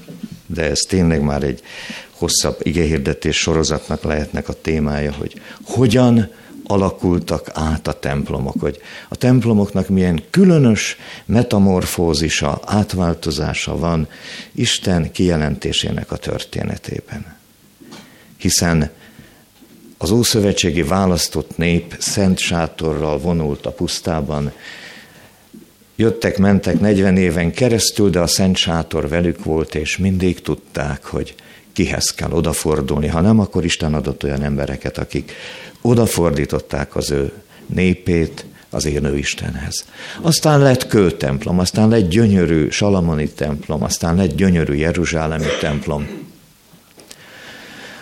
[0.54, 1.62] de ez tényleg már egy
[2.10, 6.32] hosszabb igehirdetés sorozatnak lehetnek a témája, hogy hogyan
[6.64, 14.08] alakultak át a templomok, hogy a templomoknak milyen különös metamorfózisa, átváltozása van
[14.52, 17.38] Isten kijelentésének a történetében.
[18.38, 18.92] Hiszen
[19.98, 24.52] az ószövetségi választott nép szent sátorral vonult a pusztában,
[26.00, 31.36] Jöttek, mentek 40 éven keresztül, de a Szent Sátor velük volt, és mindig tudták, hogy
[31.74, 33.08] kihez kell odafordulni.
[33.08, 35.32] Ha nem, akkor Isten adott olyan embereket, akik
[35.82, 37.32] odafordították az ő
[37.66, 39.86] népét az élő Istenhez.
[40.22, 46.08] Aztán lett kőtemplom, aztán lett gyönyörű Salamoni templom, aztán lett gyönyörű Jeruzsálemi templom.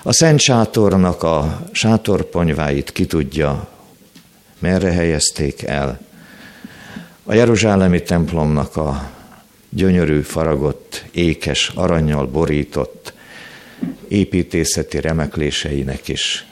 [0.04, 3.68] A Szent Sátornak a sátorponyváit ki tudja,
[4.60, 6.06] merre helyezték el,
[7.30, 9.12] a Jeruzsálemi templomnak a
[9.70, 13.14] gyönyörű, faragott, ékes, aranyjal borított
[14.08, 16.46] építészeti remekléseinek is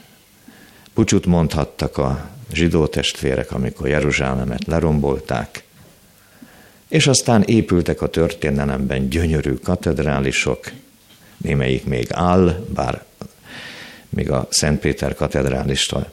[0.94, 5.64] pucsut mondhattak a zsidó testvérek, amikor Jeruzsálemet lerombolták,
[6.88, 10.70] és aztán épültek a történelemben gyönyörű katedrálisok,
[11.36, 13.04] némelyik még áll, bár
[14.08, 16.10] még a Szent Péter katedrálista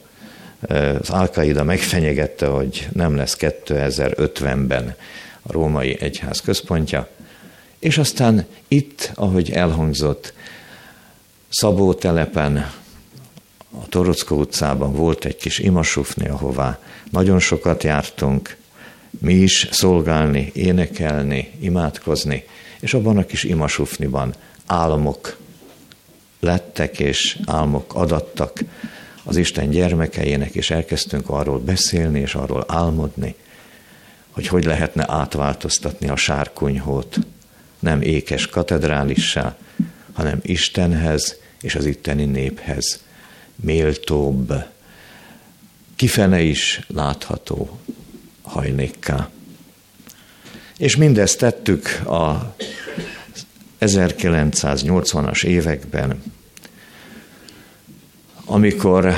[1.00, 4.94] az Alkaida megfenyegette, hogy nem lesz 2050-ben
[5.42, 7.08] a római egyház központja,
[7.78, 10.32] és aztán itt, ahogy elhangzott,
[11.48, 12.56] Szabó telepen,
[13.70, 16.78] a Torocko utcában volt egy kis imasufni, ahová
[17.10, 18.56] nagyon sokat jártunk,
[19.20, 22.44] mi is szolgálni, énekelni, imádkozni,
[22.80, 24.34] és abban a kis imasufniban
[24.66, 25.36] álmok
[26.40, 28.60] lettek, és álmok adattak
[29.24, 33.34] az Isten gyermekeinek, és elkezdtünk arról beszélni, és arról álmodni,
[34.30, 37.18] hogy hogy lehetne átváltoztatni a sárkonyhót,
[37.78, 39.56] nem ékes katedrálissá,
[40.12, 43.02] hanem Istenhez és az itteni néphez
[43.56, 44.52] méltóbb,
[45.96, 47.78] kifene is látható
[48.42, 49.28] hajlékká.
[50.78, 52.54] És mindezt tettük a
[53.80, 56.22] 1980-as években,
[58.44, 59.14] amikor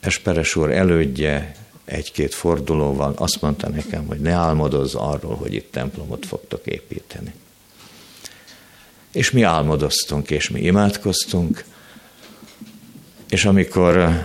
[0.00, 1.54] Esperes úr elődje
[1.84, 7.32] egy-két fordulóval azt mondta nekem, hogy ne álmodozz arról, hogy itt templomot fogtok építeni.
[9.12, 11.64] És mi álmodoztunk, és mi imádkoztunk,
[13.28, 14.22] és amikor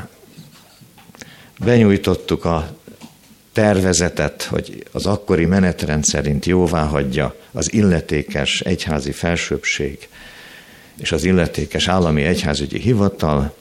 [1.60, 2.78] benyújtottuk a
[3.52, 10.10] tervezetet, hogy az akkori menetrend szerint jóvá hagyja az illetékes egyházi felsőbbség
[10.98, 13.56] és az illetékes állami egyházügyi hivatal,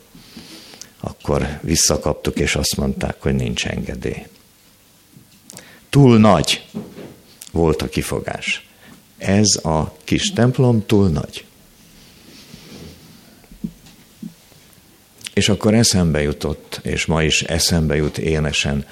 [1.00, 4.26] akkor visszakaptuk, és azt mondták, hogy nincs engedély.
[5.90, 6.66] Túl nagy
[7.52, 8.68] volt a kifogás.
[9.18, 11.44] Ez a kis templom túl nagy.
[15.34, 18.86] És akkor eszembe jutott, és ma is eszembe jut énesen,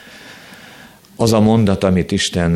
[1.16, 2.55] az a mondat, amit Isten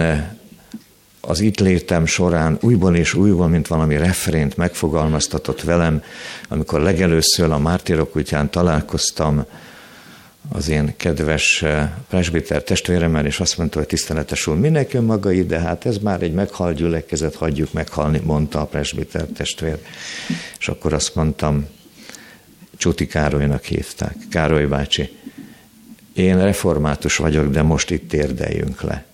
[1.26, 6.02] az itt létem során újból és újból, mint valami referént megfogalmaztatott velem,
[6.48, 9.44] amikor legelőször a mártírok útján találkoztam
[10.48, 15.32] az én kedves eh, presbiter testvéremmel, és azt mondta, hogy tiszteletes úr, minek jön maga
[15.32, 15.58] ide?
[15.58, 19.78] Hát ez már egy meghalt gyülekezet, hagyjuk meghalni, mondta a presbiter testvér.
[20.58, 21.66] És akkor azt mondtam,
[22.76, 24.16] Csuti Károlynak hívták.
[24.30, 25.16] Károly bácsi,
[26.12, 29.04] én református vagyok, de most itt térdeljünk le,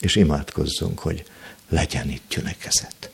[0.00, 1.24] és imádkozzunk, hogy
[1.70, 3.10] legyen itt gyülekezet.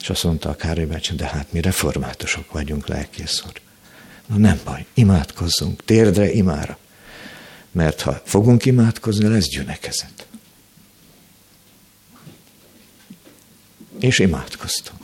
[0.00, 3.42] És azt mondta a Károly bácsi, de hát mi reformátusok vagyunk, lelkész.
[4.26, 6.78] Na nem baj, imádkozzunk, térdre imára.
[7.72, 10.26] Mert ha fogunk imádkozni, lesz gyülekezet.
[14.00, 15.00] És imádkoztunk.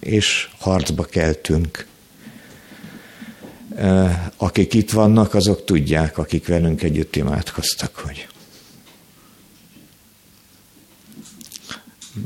[0.00, 1.86] És harcba keltünk.
[4.36, 8.28] Akik itt vannak, azok tudják, akik velünk együtt imádkoztak, hogy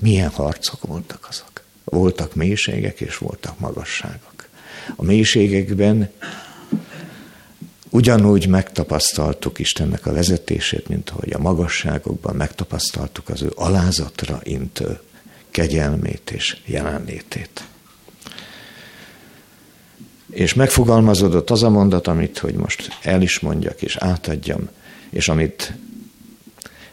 [0.00, 1.62] milyen harcok voltak azok.
[1.84, 4.48] Voltak mélységek és voltak magasságok.
[4.96, 6.10] A mélységekben
[7.90, 15.00] ugyanúgy megtapasztaltuk Istennek a vezetését, mint ahogy a magasságokban megtapasztaltuk az ő alázatra intő
[15.50, 17.64] kegyelmét és jelenlétét.
[20.30, 24.68] És megfogalmazódott az a mondat, amit, hogy most el is mondjak és átadjam,
[25.10, 25.72] és amit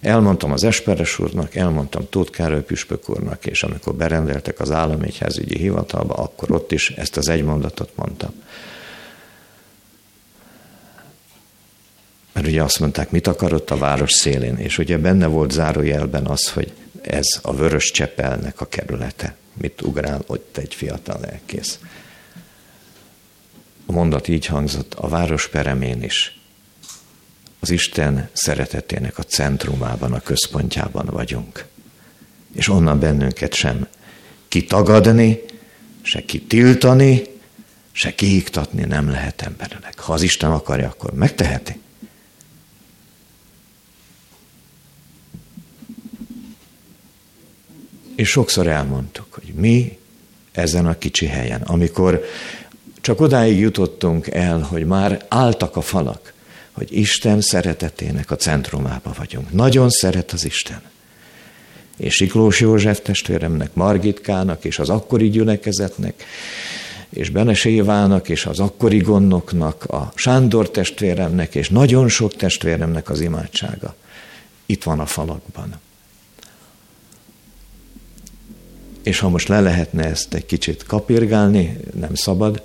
[0.01, 6.13] Elmondtam az Esperes úrnak, elmondtam Tóth Károly püspök úrnak, és amikor berendeltek az államegyházügyi hivatalba,
[6.13, 8.33] akkor ott is ezt az egy mondatot mondtam.
[12.33, 16.51] Mert ugye azt mondták, mit akarott a város szélén, és ugye benne volt zárójelben az,
[16.51, 19.35] hogy ez a vörös csepelnek a kerülete.
[19.53, 21.79] Mit ugrál ott egy fiatal lelkész.
[23.85, 26.38] A mondat így hangzott, a város peremén is
[27.59, 31.65] az Isten szeretetének a centrumában, a központjában vagyunk.
[32.55, 33.87] És onnan bennünket sem
[34.47, 35.39] kitagadni,
[36.01, 37.23] se kitiltani,
[37.91, 39.99] se kiiktatni nem lehet embernek.
[39.99, 41.79] Ha az Isten akarja, akkor megteheti.
[48.15, 49.97] És sokszor elmondtuk, hogy mi
[50.51, 52.25] ezen a kicsi helyen, amikor
[53.01, 56.33] csak odáig jutottunk el, hogy már álltak a falak,
[56.79, 59.51] hogy Isten szeretetének a centrumába vagyunk.
[59.51, 60.81] Nagyon szeret az Isten.
[61.97, 66.23] És Siklós József testvéremnek, Margitkának és az akkori gyülekezetnek,
[67.09, 73.19] és Benes Évának és az akkori gondnoknak, a Sándor testvéremnek és nagyon sok testvéremnek az
[73.19, 73.95] imádsága.
[74.65, 75.79] Itt van a falakban.
[79.03, 82.61] És ha most le lehetne ezt egy kicsit kapirgálni, nem szabad,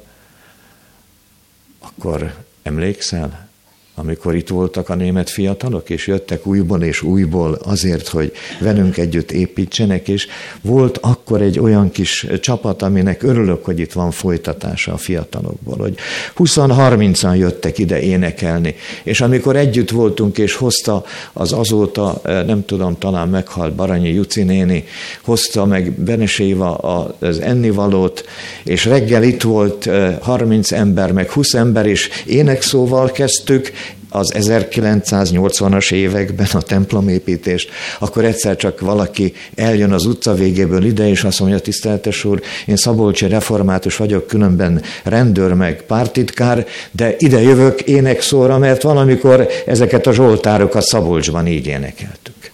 [1.78, 3.52] akkor emlékszel,
[3.96, 9.32] amikor itt voltak a német fiatalok, és jöttek újból és újból azért, hogy velünk együtt
[9.32, 10.26] építsenek, és
[10.60, 15.94] volt akkor egy olyan kis csapat, aminek örülök, hogy itt van folytatása a fiatalokból, hogy
[16.36, 22.98] 20-30-an jöttek ide énekelni, és amikor együtt voltunk, és hozta az azóta, eh, nem tudom,
[22.98, 24.84] talán meghalt Baranyi Juci néni,
[25.22, 28.24] hozta meg Beneséva az ennivalót,
[28.64, 29.90] és reggel itt volt
[30.20, 33.72] 30 eh, ember, meg 20 ember, és énekszóval kezdtük,
[34.14, 41.24] az 1980-as években a templomépítést, akkor egyszer csak valaki eljön az utca végéből ide, és
[41.24, 47.80] azt mondja, tiszteletes úr, én Szabolcsi református vagyok, különben rendőr meg pártitkár, de ide jövök
[47.80, 52.50] énekszóra, mert valamikor ezeket a zsoltárokat Szabolcsban így énekeltük.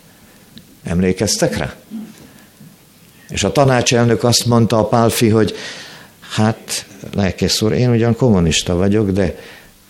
[0.84, 1.74] Emlékeztek rá?
[3.28, 5.54] És a tanácselnök azt mondta a Pálfi, hogy
[6.34, 9.34] hát, lelkész úr, én ugyan kommunista vagyok, de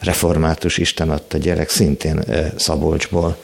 [0.00, 2.24] református Isten adta gyerek, szintén
[2.56, 3.36] Szabolcsból.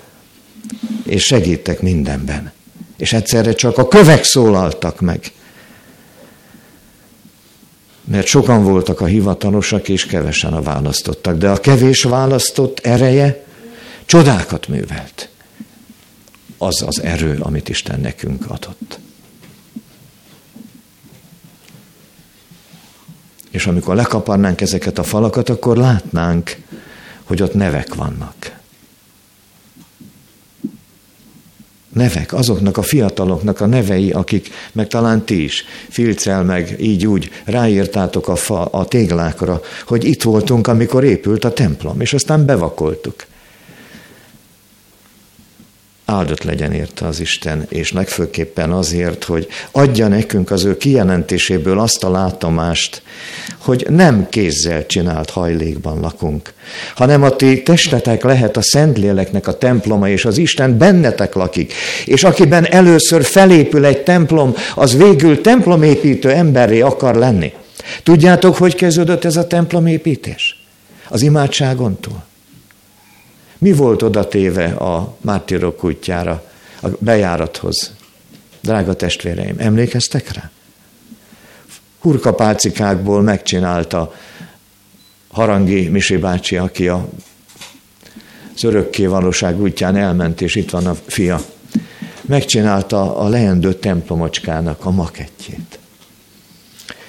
[1.05, 2.53] És segítek mindenben.
[2.97, 5.33] És egyszerre csak a kövek szólaltak meg.
[8.05, 11.37] Mert sokan voltak a hivatalosak, és kevesen a választottak.
[11.37, 13.45] De a kevés választott ereje
[14.05, 15.29] csodákat művelt.
[16.59, 18.99] Az az erő, amit Isten nekünk adott.
[23.51, 26.57] És amikor lekaparnánk ezeket a falakat, akkor látnánk,
[27.25, 28.35] hogy ott nevek vannak.
[31.93, 37.31] Nevek, azoknak a fiataloknak a nevei, akik, meg talán ti is, filcel meg így úgy
[37.45, 43.27] ráírtátok a, fa, a téglákra, hogy itt voltunk, amikor épült a templom, és aztán bevakoltuk.
[46.07, 52.05] Áldott legyen érte az Isten, és legfőképpen azért, hogy adja nekünk az ő kijelentéséből azt
[52.05, 53.03] a látomást,
[53.59, 56.53] hogy nem kézzel csinált hajlékban lakunk,
[56.95, 61.73] hanem a ti testetek lehet a Szentléleknek a temploma, és az Isten bennetek lakik.
[62.05, 67.53] És akiben először felépül egy templom, az végül templomépítő emberré akar lenni.
[68.03, 70.65] Tudjátok, hogy kezdődött ez a templomépítés?
[71.09, 72.25] Az imádságontól.
[73.59, 76.51] Mi volt oda téve a mártírok útjára,
[76.83, 77.93] a bejárathoz?
[78.61, 80.51] Drága testvéreim, emlékeztek rá?
[81.99, 84.15] Hurkapálcikákból megcsinálta
[85.29, 87.09] Harangi Misi bácsi, aki a
[88.55, 91.41] az örökké valóság útján elment, és itt van a fia.
[92.21, 95.76] Megcsinálta a leendő templomocskának a makettjét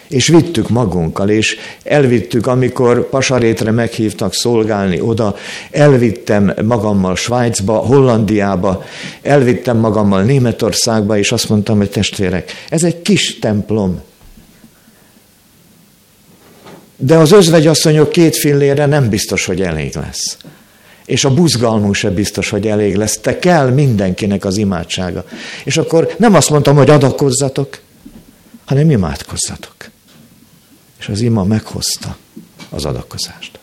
[0.10, 5.36] és vittük magunkkal, és elvittük, amikor Pasarétre meghívtak szolgálni oda,
[5.72, 8.84] elvittem magammal Svájcba, Hollandiába,
[9.22, 14.02] elvittem magammal Németországba, és azt mondtam, hogy testvérek, ez egy kis templom.
[16.98, 20.38] De az özvegyasszonyok két fillére nem biztos, hogy elég lesz.
[21.06, 23.18] És a buzgalmunk se biztos, hogy elég lesz.
[23.18, 25.26] Te kell mindenkinek az imádsága.
[25.64, 27.80] És akkor nem azt mondtam, hogy adakozzatok,
[28.66, 29.77] hanem imádkozzatok.
[31.08, 32.18] És az ima meghozta
[32.70, 33.60] az adakozást.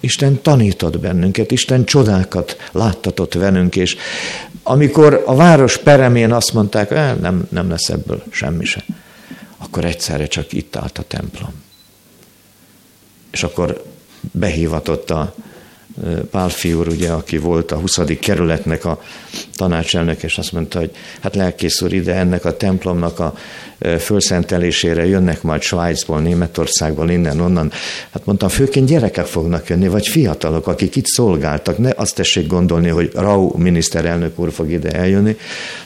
[0.00, 3.96] Isten tanított bennünket, Isten csodákat láttatott velünk, és
[4.62, 8.84] amikor a város peremén azt mondták, eh, nem, nem lesz ebből semmi se,
[9.56, 11.52] akkor egyszerre csak itt állt a templom.
[13.30, 13.84] És akkor
[14.20, 15.34] behívatott a
[16.30, 18.00] Pál fiúr, ugye, aki volt a 20.
[18.20, 19.02] kerületnek a
[19.54, 20.90] tanácselnök, és azt mondta, hogy
[21.20, 23.34] hát lelkész úr, ide ennek a templomnak a
[23.98, 27.72] fölszentelésére jönnek majd Svájcból, Németországból, innen, onnan.
[28.10, 31.78] Hát mondtam, főként gyerekek fognak jönni, vagy fiatalok, akik itt szolgáltak.
[31.78, 35.36] Ne azt tessék gondolni, hogy Rau miniszterelnök úr fog ide eljönni.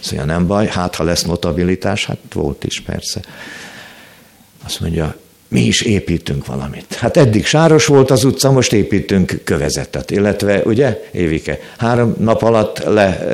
[0.01, 3.21] Szóval nem baj, hát ha lesz notabilitás, hát volt is persze.
[4.65, 5.17] Azt mondja,
[5.51, 6.95] mi is építünk valamit.
[6.95, 12.85] Hát eddig sáros volt az utca, most építünk kövezetet, illetve, ugye, Évike, három nap alatt
[12.85, 13.27] le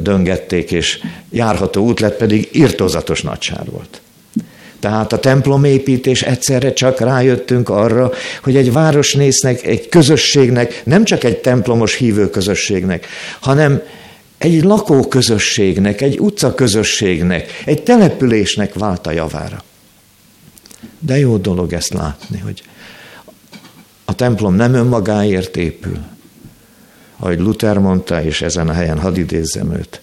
[0.00, 1.00] döngették, és
[1.30, 4.00] járható út lett, pedig irtózatos nagysár volt.
[4.80, 11.36] Tehát a templomépítés egyszerre csak rájöttünk arra, hogy egy városnésznek, egy közösségnek, nem csak egy
[11.36, 13.06] templomos hívő közösségnek,
[13.40, 13.82] hanem
[14.38, 19.64] egy lakóközösségnek, egy utcaközösségnek, egy településnek vált a javára.
[20.98, 22.62] De jó dolog ezt látni, hogy
[24.04, 25.98] a templom nem önmagáért épül,
[27.16, 30.00] ahogy Luther mondta, és ezen a helyen hadd idézzem őt.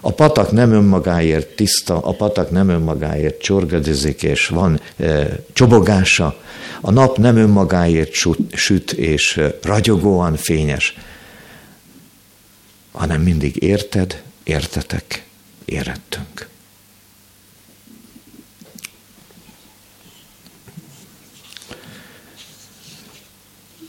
[0.00, 6.40] A patak nem önmagáért tiszta, a patak nem önmagáért csorgadozik, és van e, csobogása,
[6.80, 10.96] a nap nem önmagáért süt, süt és e, ragyogóan fényes,
[12.92, 15.24] hanem mindig érted, értetek,
[15.64, 16.49] érettünk.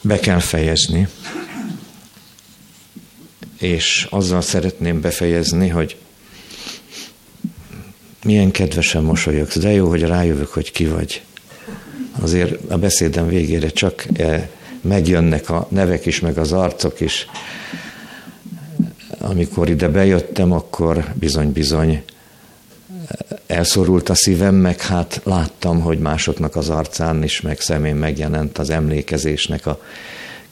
[0.01, 1.07] Be kell fejezni
[3.61, 5.97] és azzal szeretném befejezni, hogy
[8.23, 11.21] milyen kedvesen mosolyogsz, de jó, hogy rájövök, hogy ki vagy.
[12.19, 14.49] Azért a beszédem végére csak e,
[14.81, 17.27] megjönnek a nevek is, meg az arcok is.
[19.17, 22.03] Amikor ide bejöttem, akkor bizony-bizony
[23.47, 28.69] elszorult a szívem, meg hát láttam, hogy másoknak az arcán is, meg szemén megjelent az
[28.69, 29.81] emlékezésnek a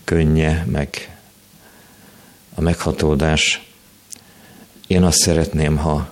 [0.04, 1.18] könnye, meg
[2.56, 3.68] a meghatódás.
[4.88, 6.10] Én azt szeretném, ha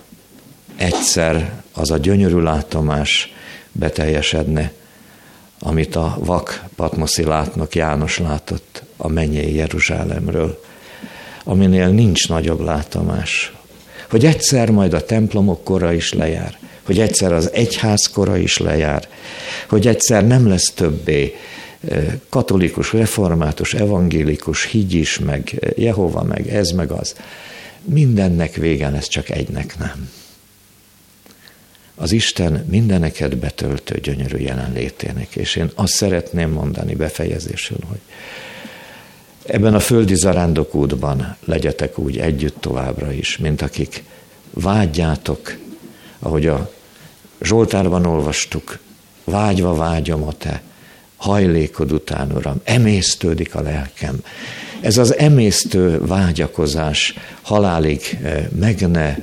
[0.76, 3.32] egyszer az a gyönyörű látomás
[3.72, 4.72] beteljesedne,
[5.60, 10.64] amit a vak Patmoszi látnak János látott a mennyei Jeruzsálemről,
[11.44, 13.52] aminél nincs nagyobb látomás.
[14.10, 19.08] Hogy egyszer majd a templomok kora is lejár, hogy egyszer az egyház kora is lejár,
[19.68, 21.34] hogy egyszer nem lesz többé
[22.28, 27.14] katolikus, református, evangélikus, higgy is, meg Jehova, meg ez, meg az.
[27.84, 30.10] Mindennek vége lesz, csak egynek nem.
[31.94, 38.00] Az Isten mindeneket betöltő gyönyörű jelenlétének, és én azt szeretném mondani befejezésül, hogy
[39.48, 44.04] ebben a földi zarándokútban legyetek úgy együtt továbbra is, mint akik
[44.50, 45.56] vágyjátok,
[46.18, 46.70] ahogy a
[47.42, 48.78] Zsoltárban olvastuk,
[49.24, 50.62] vágyva vágyom a te
[51.16, 54.20] hajlékod után, Uram, emésztődik a lelkem.
[54.80, 59.18] Ez az emésztő vágyakozás halálig eh, meg ne eh,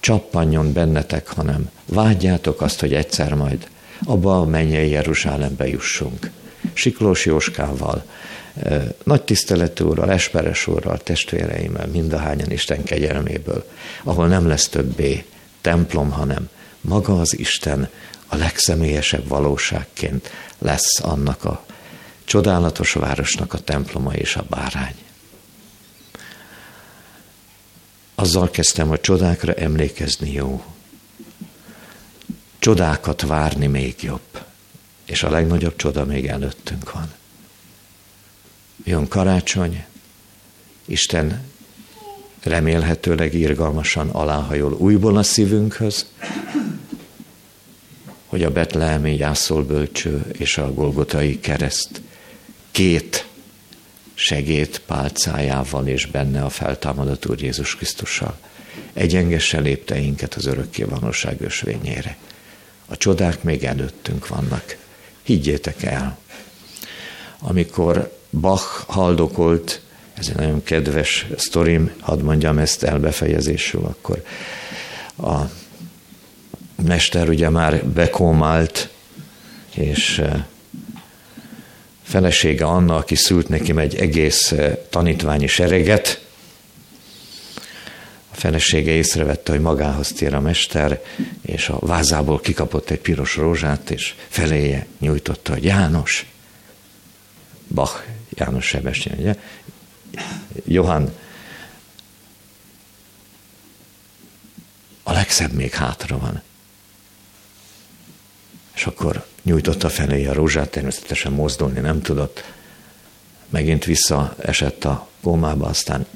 [0.00, 3.68] csappanjon bennetek, hanem vágyjátok azt, hogy egyszer majd
[4.04, 6.30] abba a mennyei Jeruzsálembe jussunk.
[6.72, 8.04] Siklós Jóskával
[9.04, 13.68] Nagy tiszteletű úrral, Esperes úrral, testvéreimmel, mindahányan Isten kegyelméből,
[14.02, 15.24] ahol nem lesz többé
[15.60, 16.48] templom, hanem
[16.80, 17.88] maga az Isten
[18.26, 21.64] a legszemélyesebb valóságként lesz annak a
[22.24, 24.94] csodálatos városnak a temploma és a bárány.
[28.14, 30.64] Azzal kezdtem, hogy csodákra emlékezni jó.
[32.58, 34.40] Csodákat várni még jobb.
[35.04, 37.12] És a legnagyobb csoda még előttünk van.
[38.84, 39.84] Jön karácsony,
[40.84, 41.42] Isten
[42.42, 46.06] remélhetőleg irgalmasan aláhajol újból a szívünkhöz,
[48.26, 52.00] hogy a betlehemi jászolbölcső és a golgotai kereszt
[52.70, 53.26] két
[54.14, 58.38] segét pálcájával és benne a feltámadott Úr Jézus Krisztussal
[58.92, 62.16] egyengesse lépteinket az örökké valóság ösvényére.
[62.86, 64.76] A csodák még előttünk vannak.
[65.22, 66.18] Higgyétek el,
[67.38, 69.80] amikor Bach haldokolt,
[70.14, 74.22] ez egy nagyon kedves sztorim, hadd mondjam ezt el befejezésül, akkor.
[75.16, 75.50] A
[76.82, 78.88] mester ugye már bekómált,
[79.74, 80.44] és eh,
[82.02, 86.24] felesége Anna, aki szült nekem egy egész eh, tanítványi sereget,
[88.32, 91.02] a felesége észrevette, hogy magához tér a mester,
[91.42, 96.31] és a vázából kikapott egy piros rózsát, és feléje nyújtotta, hogy János,
[97.74, 99.36] Bach, János Sebestyén, ugye?
[100.66, 101.08] Johann,
[105.02, 106.42] a legszebb még hátra van.
[108.74, 112.44] És akkor nyújtotta felé a rózsát, természetesen mozdulni nem tudott.
[113.48, 116.06] Megint visszaesett a kómába, aztán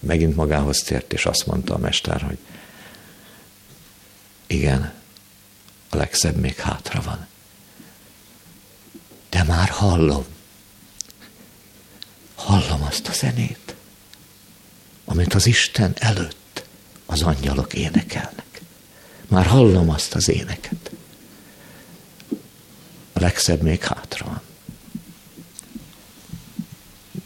[0.00, 2.38] megint magához tért, és azt mondta a mester, hogy
[4.46, 4.92] igen,
[5.88, 7.26] a legszebb még hátra van.
[9.38, 10.24] De már hallom.
[12.34, 13.74] Hallom azt a zenét,
[15.04, 16.64] amit az Isten előtt
[17.06, 18.60] az angyalok énekelnek.
[19.28, 20.90] Már hallom azt az éneket.
[23.12, 24.40] A legszebb még hátra van.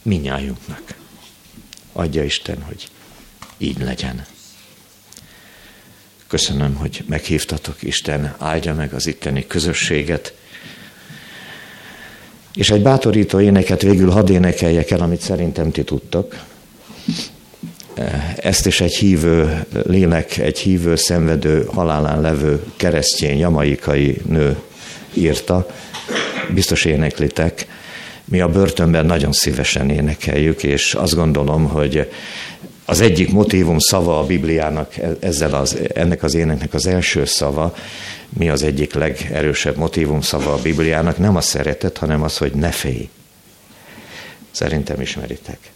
[0.01, 0.95] Minnyájunknak.
[1.91, 2.89] Adja Isten, hogy
[3.57, 4.25] így legyen.
[6.27, 10.41] Köszönöm, hogy meghívtatok, Isten áldja meg az itteni közösséget.
[12.55, 16.35] És egy bátorító éneket végül hadd énekeljek el, amit szerintem ti tudtok.
[18.35, 24.57] Ezt is egy hívő lélek, egy hívő, szenvedő, halálán levő keresztény, jamaikai nő
[25.13, 25.67] írta.
[26.53, 27.67] Biztos éneklitek.
[28.25, 32.09] Mi a börtönben nagyon szívesen énekeljük, és azt gondolom, hogy
[32.85, 37.75] az egyik motivum szava a Bibliának, ezzel az, ennek az éneknek az első szava,
[38.37, 42.71] mi az egyik legerősebb motivum szava a Bibliának, nem a szeretet, hanem az, hogy ne
[42.71, 43.09] félj.
[44.51, 45.72] Szerintem ismeritek.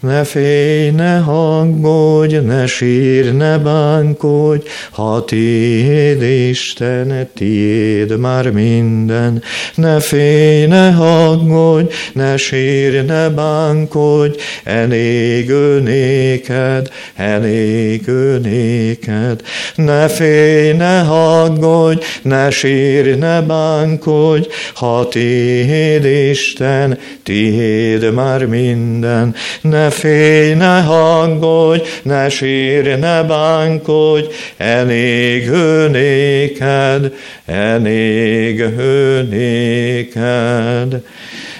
[0.00, 9.42] Ne félj, ne hangolj, ne sír, ne bánkodj, ha tiéd Isten, tiéd már minden.
[9.74, 18.06] Ne félj, ne hangolj, ne sír, ne bánkodj, elég ő néked, elég
[18.42, 19.42] néked.
[19.74, 29.34] Ne félj, ne hangolj, ne sír, ne bánkodj, ha tiéd Isten, tiéd már minden.
[29.60, 34.26] Ne félj, ne hangolj, ne sírj, ne bánkodj,
[34.56, 37.12] elég ő néked,
[37.46, 41.02] elég ő néked.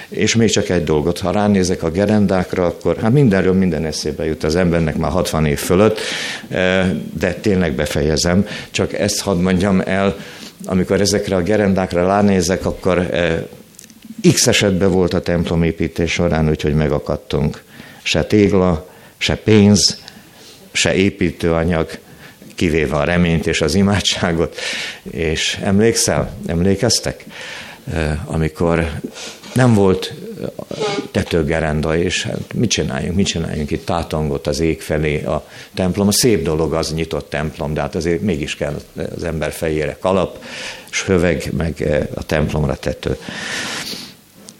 [0.09, 4.43] És még csak egy dolgot, ha ránézek a gerendákra, akkor hát mindenről minden eszébe jut
[4.43, 5.99] az embernek már 60 év fölött,
[6.47, 6.89] eh,
[7.19, 10.15] de tényleg befejezem, csak ezt hadd mondjam el,
[10.65, 13.37] amikor ezekre a gerendákra ránézek, akkor eh,
[14.33, 17.61] X esetben volt a templomépítés során, úgyhogy megakadtunk
[18.03, 20.01] se tégla, se pénz,
[20.71, 21.99] se építőanyag,
[22.55, 24.55] kivéve a reményt és az imádságot.
[25.11, 27.25] És emlékszel, emlékeztek,
[28.25, 28.91] amikor
[29.53, 30.13] nem volt
[31.11, 36.07] tetőgerenda, és hát mit csináljunk, mit csináljunk itt tátongott az ég felé a templom.
[36.07, 38.81] A szép dolog az nyitott templom, de hát azért mégis kell
[39.15, 40.43] az ember fejére kalap,
[40.89, 43.17] söveg, meg a templomra tető.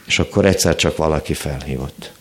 [0.06, 2.12] És akkor egyszer csak valaki felhívott.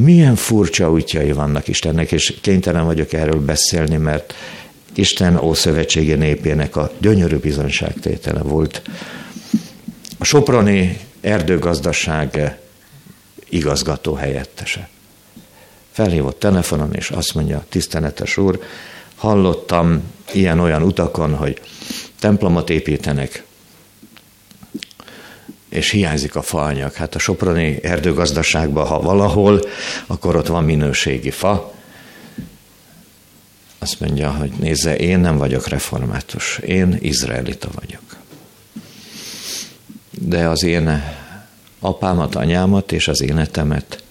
[0.00, 4.34] Milyen furcsa útjai vannak Istennek, és kénytelen vagyok erről beszélni, mert
[4.94, 8.82] Isten Ószövetsége népének a gyönyörű bizonságtétele volt.
[10.18, 12.58] A Soproni erdőgazdaság
[13.48, 14.88] igazgató helyettese.
[15.90, 18.62] Felhívott telefonon, és azt mondja, tiszteletes úr,
[19.16, 20.02] hallottam
[20.32, 21.60] ilyen-olyan utakon, hogy
[22.18, 23.44] templomot építenek,
[25.74, 26.92] és hiányzik a faanyag.
[26.92, 29.60] Hát a soproni erdőgazdaságban, ha valahol,
[30.06, 31.74] akkor ott van minőségi fa.
[33.78, 38.16] Azt mondja, hogy nézze, én nem vagyok református, én izraelita vagyok.
[40.10, 41.02] De az én
[41.80, 44.02] apámat, anyámat és az életemet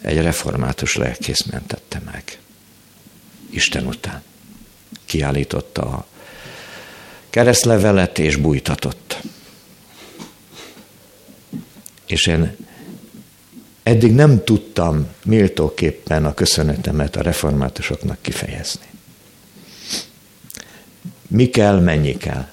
[0.00, 2.38] egy református lelkész mentette meg.
[3.50, 4.22] Isten után.
[5.04, 6.06] Kiállította a
[7.30, 9.22] keresztlevelet és bújtatott.
[12.06, 12.56] És én
[13.82, 18.86] eddig nem tudtam méltóképpen a köszönetemet a reformátusoknak kifejezni.
[21.28, 22.46] Mi kell, mennyi kell?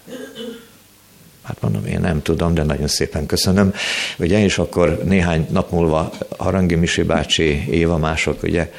[1.44, 3.74] Hát mondom, én nem tudom, de nagyon szépen köszönöm.
[4.20, 8.72] Ugye, és akkor néhány nap múlva Harangi Misi bácsi, Éva mások, ugye,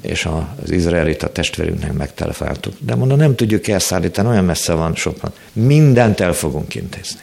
[0.00, 0.28] és
[0.62, 2.74] az izraelita testvérünknek megtelefonáltuk.
[2.78, 5.32] De mondom, nem tudjuk elszállítani, olyan messze van sokan.
[5.52, 7.20] Mindent el fogunk intézni.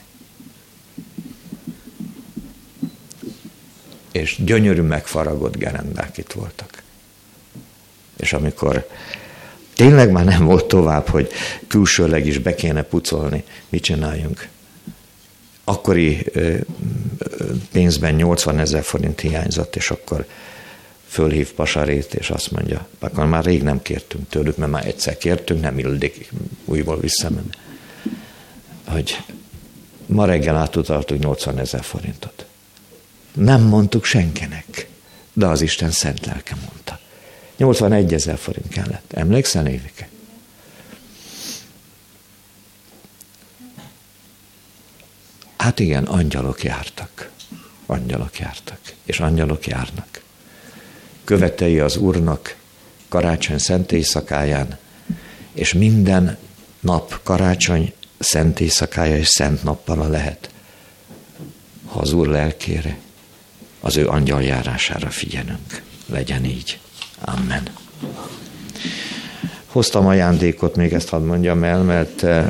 [4.12, 6.84] És gyönyörű megfaragott gerendák itt voltak.
[8.18, 8.88] És amikor
[9.74, 11.30] tényleg már nem volt tovább, hogy
[11.68, 14.48] külsőleg is be kéne pucolni, mit csináljunk?
[15.64, 16.32] Akkori
[17.72, 20.26] pénzben 80 ezer forint hiányzott, és akkor
[21.08, 25.62] fölhív Pasarét, és azt mondja, akkor már rég nem kértünk tőlük, mert már egyszer kértünk,
[25.62, 26.32] nem ildik
[26.66, 27.50] újból visszamenni.
[28.88, 29.18] Hogy
[30.06, 32.46] ma reggel átutaltuk 80 ezer forintot.
[33.34, 34.88] Nem mondtuk senkinek,
[35.34, 37.00] de az Isten szent lelke mondta.
[37.58, 39.14] 81 ezer forint kellett.
[39.14, 40.10] Emlékszel, Évike?
[45.58, 47.30] Hát igen, angyalok jártak.
[47.86, 48.80] Angyalok jártak.
[49.06, 50.22] És angyalok járnak.
[51.24, 52.56] Követei az Úrnak
[53.08, 54.78] karácsony szent éjszakáján,
[55.54, 56.38] és minden
[56.80, 60.50] nap karácsony szent éjszakája és szent nappala lehet,
[61.86, 62.98] ha az Úr lelkére,
[63.82, 65.82] az ő angyaljárására figyelünk.
[66.06, 66.80] Legyen így.
[67.20, 67.64] Amen.
[69.66, 72.46] Hoztam ajándékot, még ezt hadd mondjam el, mert eh,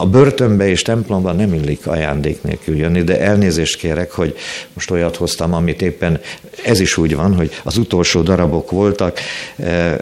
[0.00, 4.36] a börtönbe és templomba nem illik ajándék nélkül jönni, de elnézést kérek, hogy
[4.72, 6.20] most olyat hoztam, amit éppen
[6.64, 9.18] ez is úgy van, hogy az utolsó darabok voltak.
[9.56, 9.96] Eh,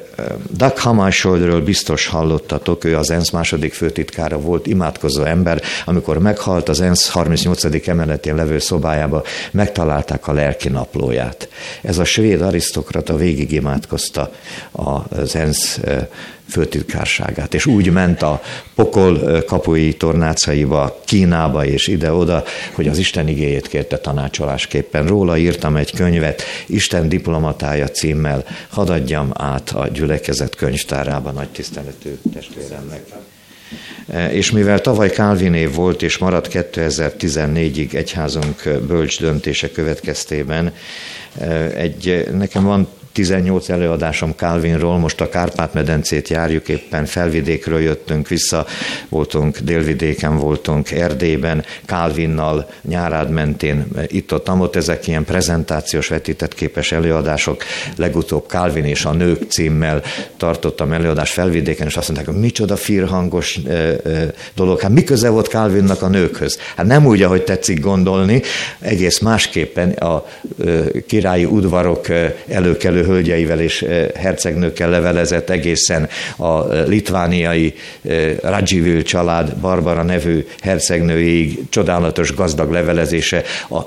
[0.50, 5.62] Doug Hammarskjöldről biztos hallottatok, ő az ENSZ második főtitkára volt, imádkozó ember.
[5.84, 7.88] Amikor meghalt, az ENSZ 38.
[7.88, 11.48] emeletén levő szobájába megtalálták a lelki naplóját.
[11.82, 14.30] Ez a svéd arisztokrata végig imádkozta
[14.72, 16.06] az ENSZ eh,
[16.48, 18.42] főtitkárságát, és úgy ment a
[18.74, 25.06] pokol kapui tornácaiba, Kínába és ide-oda, hogy az Isten igéjét kérte tanácsolásképpen.
[25.06, 32.18] Róla írtam egy könyvet, Isten diplomatája címmel, hadd adjam át a gyülekezet könyvtárába nagy tiszteletű
[32.34, 33.02] testvéremnek.
[34.30, 40.72] És mivel tavaly Calvin év volt, és maradt 2014-ig egyházunk bölcs döntése következtében,
[41.74, 42.88] egy, nekem van
[43.18, 48.66] 18 előadásom Calvinról, most a Kárpát-medencét járjuk, éppen felvidékről jöttünk vissza,
[49.08, 57.62] voltunk délvidéken, voltunk Erdélyben, Calvinnal, nyárád mentén, itt-ott, ott ezek ilyen prezentációs vetített képes előadások,
[57.96, 60.02] legutóbb Calvin és a nők címmel
[60.36, 63.58] tartottam előadást felvidéken, és azt mondták, hogy micsoda firhangos
[64.54, 66.58] dolog, hát mi köze volt Calvinnak a nőkhöz?
[66.76, 68.42] Hát nem úgy, ahogy tetszik gondolni,
[68.80, 70.26] egész másképpen a
[71.06, 72.06] királyi udvarok
[72.48, 80.46] előkelő hölgyeivel és eh, hercegnőkkel levelezett egészen a eh, litvániai eh, Radzsivil család Barbara nevű
[80.60, 83.82] hercegnőig csodálatos gazdag levelezése, a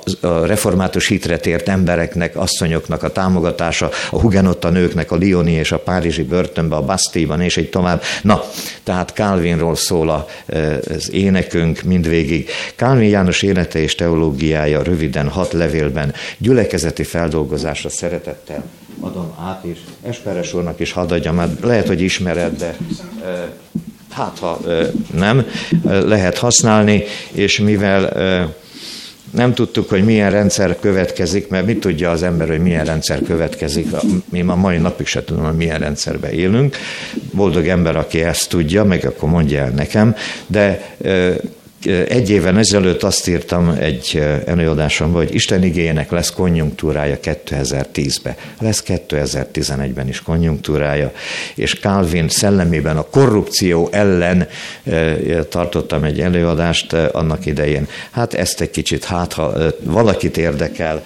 [0.45, 6.23] református hitre tért embereknek, asszonyoknak a támogatása, a hugenotta nőknek a Lioni és a Párizsi
[6.23, 8.01] börtönbe, a Bastíban és egy tovább.
[8.21, 8.43] Na,
[8.83, 10.27] tehát Calvinról szól
[10.89, 12.49] az énekünk mindvégig.
[12.75, 18.63] Calvin János élete és teológiája röviden hat levélben gyülekezeti feldolgozásra szeretettel
[19.11, 21.49] adom át, és Esperes úrnak is hadd adjam át.
[21.61, 22.77] Lehet, hogy ismered, de
[24.11, 24.59] hát ha
[25.13, 25.45] nem,
[25.83, 28.13] lehet használni, és mivel
[29.31, 33.87] nem tudtuk, hogy milyen rendszer következik, mert mit tudja az ember, hogy milyen rendszer következik.
[34.29, 36.77] Mi ma mai napig se tudom, hogy milyen rendszerben élünk.
[37.33, 40.15] Boldog ember, aki ezt tudja, meg akkor mondja el nekem,
[40.47, 40.95] de
[42.07, 48.35] egy éven ezelőtt azt írtam egy előadásomban, hogy Isten igényének lesz konjunktúrája 2010-ben.
[48.59, 51.11] Lesz 2011-ben is konjunktúrája,
[51.55, 54.47] és Calvin szellemében a korrupció ellen
[55.49, 57.87] tartottam egy előadást annak idején.
[58.11, 61.03] Hát ezt egy kicsit, hát ha valakit érdekel,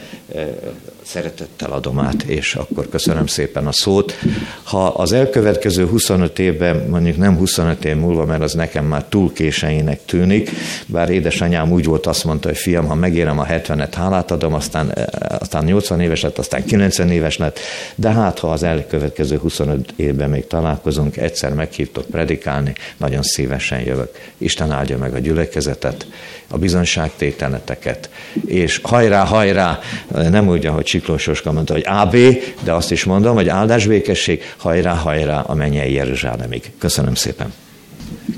[1.06, 4.20] szeretettel adom át, és akkor köszönöm szépen a szót.
[4.64, 9.34] Ha az elkövetkező 25 évben, mondjuk nem 25 év múlva, mert az nekem már túl
[9.34, 10.50] későinek tűnik,
[10.86, 14.98] bár édesanyám úgy volt, azt mondta, hogy fiam, ha megérem a 70-et, hálát adom, aztán,
[15.40, 17.60] aztán 80 éves lett, aztán 90 éves lett,
[17.96, 24.12] de hát ha az elkövetkező 25 évben még találkozunk, egyszer meghívtok predikálni, nagyon szívesen jövök.
[24.38, 26.08] Isten áldja meg a gyülekezetet,
[26.48, 28.10] a bizonságtételeteket,
[28.46, 32.16] és hajrá, hajrá, nem úgy, ahogy Csiklós Soska mondta, hogy AB,
[32.64, 36.72] de azt is mondom, hogy áldás békesség, hajrá, hajrá a mennyei Jeruzsálemig.
[36.78, 37.54] Köszönöm szépen.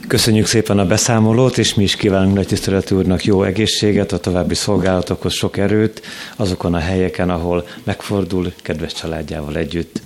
[0.07, 4.55] Köszönjük szépen a beszámolót, és mi is kívánunk Nagy Tiszteletű Úrnak jó egészséget, a további
[4.55, 6.01] szolgálatokhoz sok erőt,
[6.35, 10.01] azokon a helyeken, ahol megfordul kedves családjával együtt.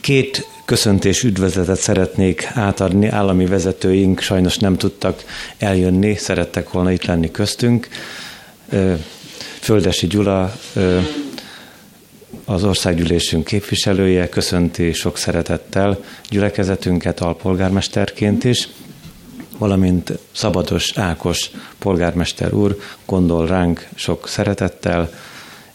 [0.00, 3.08] Két köszöntés üdvözletet szeretnék átadni.
[3.08, 5.24] Állami vezetőink sajnos nem tudtak
[5.58, 7.88] eljönni, szerettek volna itt lenni köztünk.
[9.66, 10.56] Földesi Gyula,
[12.44, 15.98] az országgyűlésünk képviselője köszönti sok szeretettel
[16.30, 18.68] gyülekezetünket alpolgármesterként is,
[19.58, 25.10] valamint Szabados Ákos polgármester úr gondol ránk sok szeretettel.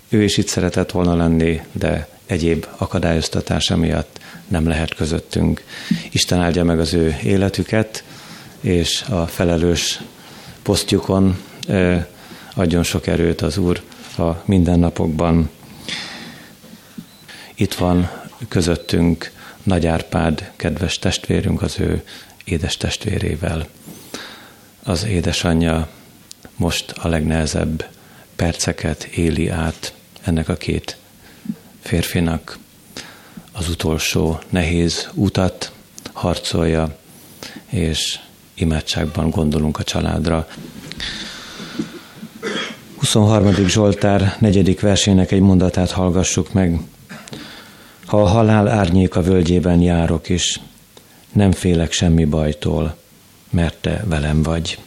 [0.09, 5.63] Ő is itt szeretett volna lenni, de egyéb akadályoztatása miatt nem lehet közöttünk.
[6.11, 8.03] Isten áldja meg az ő életüket,
[8.61, 10.01] és a felelős
[10.63, 11.37] posztjukon
[12.55, 13.81] adjon sok erőt az Úr
[14.17, 15.49] a mindennapokban.
[17.55, 18.09] Itt van
[18.47, 19.31] közöttünk
[19.63, 22.03] Nagy Árpád, kedves testvérünk, az ő
[22.43, 23.67] édes testvérével.
[24.83, 25.87] Az édesanyja
[26.55, 27.89] most a legnehezebb
[28.35, 30.97] perceket éli át ennek a két
[31.81, 32.57] férfinak
[33.51, 35.71] az utolsó nehéz utat
[36.13, 36.97] harcolja,
[37.69, 38.19] és
[38.53, 40.47] imádságban gondolunk a családra.
[43.01, 43.67] 23.
[43.67, 46.79] Zsoltár negyedik versének egy mondatát hallgassuk meg.
[48.05, 50.59] Ha a halál a völgyében járok is,
[51.31, 52.97] nem félek semmi bajtól,
[53.49, 54.79] mert te velem vagy.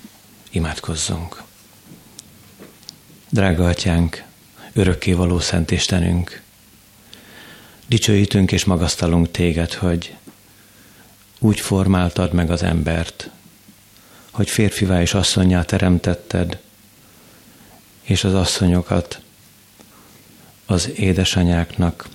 [0.50, 1.42] Imádkozzunk.
[3.28, 4.22] Drága atyánk,
[4.72, 6.42] örökkévaló Szent Istenünk,
[7.86, 10.14] Dicsőítünk és magasztalunk téged, hogy
[11.38, 13.30] úgy formáltad meg az embert,
[14.30, 16.58] hogy férfivá és asszonyá teremtetted,
[18.04, 19.20] és az asszonyokat
[20.66, 22.08] az édesanyáknak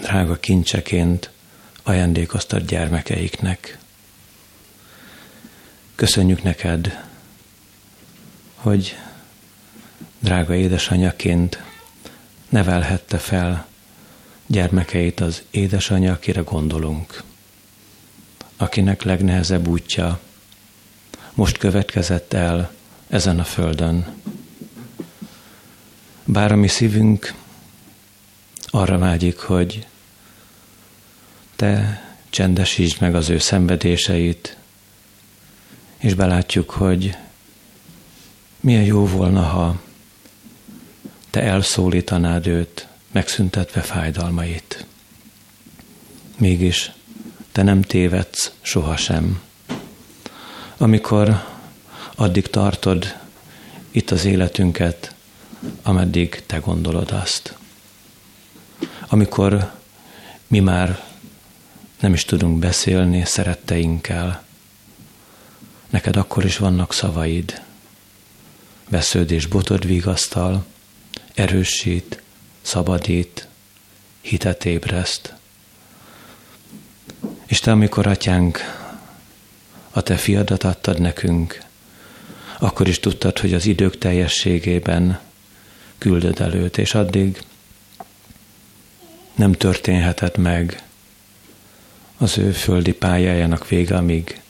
[0.00, 1.30] drága kincseként
[1.82, 3.78] ajándékoztad gyermekeiknek.
[5.94, 7.04] Köszönjük neked,
[8.54, 8.96] hogy
[10.18, 11.62] drága édesanyaként
[12.48, 13.66] nevelhette fel
[14.46, 17.22] gyermekeit az édesanyja, akire gondolunk,
[18.56, 20.20] akinek legnehezebb útja
[21.34, 22.72] most következett el
[23.08, 24.06] ezen a földön.
[26.32, 27.34] Bár a mi szívünk
[28.66, 29.86] arra vágyik, hogy
[31.56, 34.56] te csendesítsd meg az ő szenvedéseit,
[35.98, 37.16] és belátjuk, hogy
[38.60, 39.80] milyen jó volna, ha
[41.30, 44.86] te elszólítanád őt, megszüntetve fájdalmait.
[46.38, 46.92] Mégis
[47.52, 49.40] te nem tévedsz sohasem.
[50.76, 51.44] Amikor
[52.14, 53.16] addig tartod
[53.90, 55.14] itt az életünket,
[55.82, 57.56] ameddig te gondolod azt.
[59.08, 59.72] Amikor
[60.46, 61.04] mi már
[62.00, 64.44] nem is tudunk beszélni szeretteinkkel,
[65.90, 67.62] neked akkor is vannak szavaid.
[68.88, 70.64] Vesződ és botod vigasztal,
[71.34, 72.22] erősít,
[72.62, 73.48] szabadít,
[74.20, 75.34] hitet ébreszt.
[77.46, 78.58] És te, amikor, atyánk,
[79.90, 81.62] a te fiadat adtad nekünk,
[82.58, 85.20] akkor is tudtad, hogy az idők teljességében
[86.00, 87.42] küldöd előtt, és addig
[89.34, 90.82] nem történhetett meg
[92.16, 94.40] az ő földi pályájának vége, amíg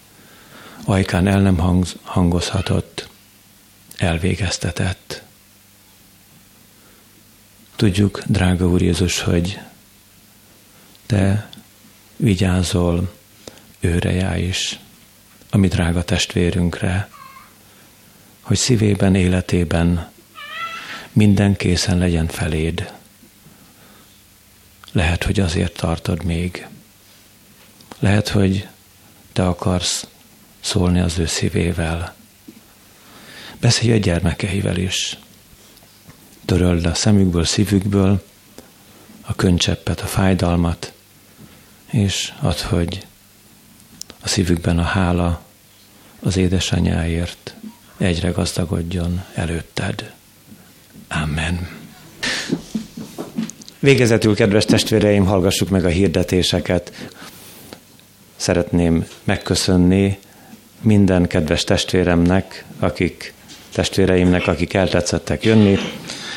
[0.84, 3.08] ajkán el nem hangozhatott,
[3.96, 5.22] elvégeztetett.
[7.76, 9.58] Tudjuk, drága Úr Jézus, hogy
[11.06, 11.48] Te
[12.16, 13.12] vigyázol
[13.80, 14.78] őrejá is,
[15.50, 17.08] ami drága testvérünkre,
[18.40, 20.10] hogy szívében, életében
[21.12, 22.92] minden készen legyen feléd.
[24.92, 26.66] Lehet, hogy azért tartod még.
[27.98, 28.68] Lehet, hogy
[29.32, 30.06] te akarsz
[30.60, 32.14] szólni az ő szívével.
[33.60, 35.18] Beszélj a gyermekeivel is
[36.44, 38.24] töröld a szemükből, szívükből
[39.20, 40.92] a könycseppet, a fájdalmat,
[41.90, 43.06] és add, hogy
[44.20, 45.42] a szívükben a hála
[46.20, 47.54] az édesanyáért
[47.96, 50.12] egyre gazdagodjon előtted.
[51.10, 51.68] Amen.
[53.78, 57.10] Végezetül, kedves testvéreim, hallgassuk meg a hirdetéseket.
[58.36, 60.18] Szeretném megköszönni
[60.80, 63.32] minden kedves testvéremnek, akik
[63.72, 65.78] testvéreimnek, akik eltetszettek jönni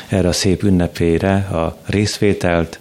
[0.08, 2.78] erre a szép ünnepére a részvételt.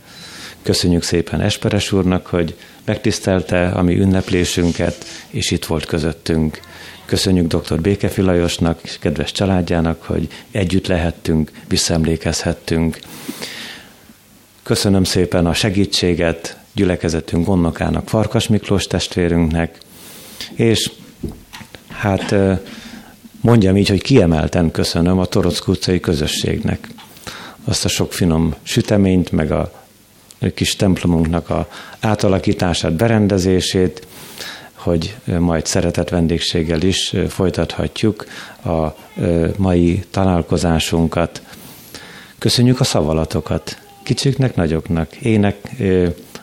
[0.62, 2.56] Köszönjük szépen Esperes úrnak, hogy
[2.86, 6.60] megtisztelte a mi ünneplésünket, és itt volt közöttünk.
[7.06, 7.82] Köszönjük dr.
[7.82, 13.00] Békefi Lajosnak és kedves családjának, hogy együtt lehettünk, visszaemlékezhettünk.
[14.64, 19.78] Köszönöm szépen a segítséget gyülekezetünk gondnokának, Farkas Miklós testvérünknek,
[20.54, 20.92] és
[21.88, 22.36] hát
[23.42, 26.88] mondjam így, hogy kiemelten köszönöm a Torock utcai közösségnek
[27.64, 29.84] azt a sok finom süteményt, meg a
[30.54, 31.68] kis templomunknak a
[32.00, 34.08] átalakítását, berendezését,
[34.84, 38.26] hogy majd szeretett vendégséggel is folytathatjuk
[38.66, 38.88] a
[39.58, 41.42] mai találkozásunkat.
[42.40, 45.56] Köszönjük a szavalatokat, kicsiknek, nagyoknak, ének,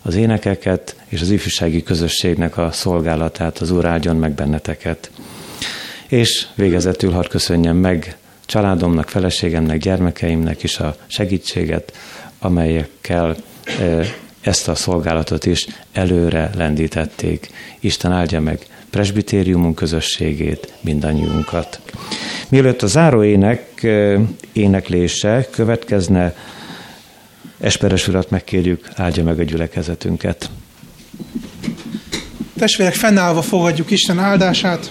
[0.03, 5.11] az énekeket és az ifjúsági közösségnek a szolgálatát, az Úr áldjon meg benneteket.
[6.09, 11.93] És végezetül hadd köszönjem meg családomnak, feleségemnek, gyermekeimnek is a segítséget,
[12.39, 13.37] amelyekkel
[14.41, 17.49] ezt a szolgálatot is előre lendítették.
[17.81, 21.81] Isten áldja meg presbitériumunk közösségét, mindannyiunkat.
[22.49, 23.87] Mielőtt a záró ének
[24.53, 26.35] éneklése következne,
[27.61, 30.51] Esperes urat megkérjük, áldja meg a gyülekezetünket.
[32.59, 34.91] Testvérek, fennállva fogadjuk Isten áldását.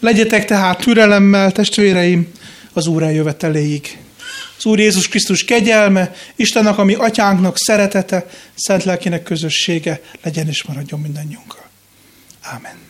[0.00, 2.28] Legyetek tehát türelemmel, testvéreim,
[2.72, 3.98] az Úr eljöveteléig.
[4.58, 11.00] Az Úr Jézus Krisztus kegyelme, Istennek, ami atyánknak szeretete, szent lelkének közössége legyen és maradjon
[11.00, 11.68] mindannyiunkkal.
[12.56, 12.87] Amen.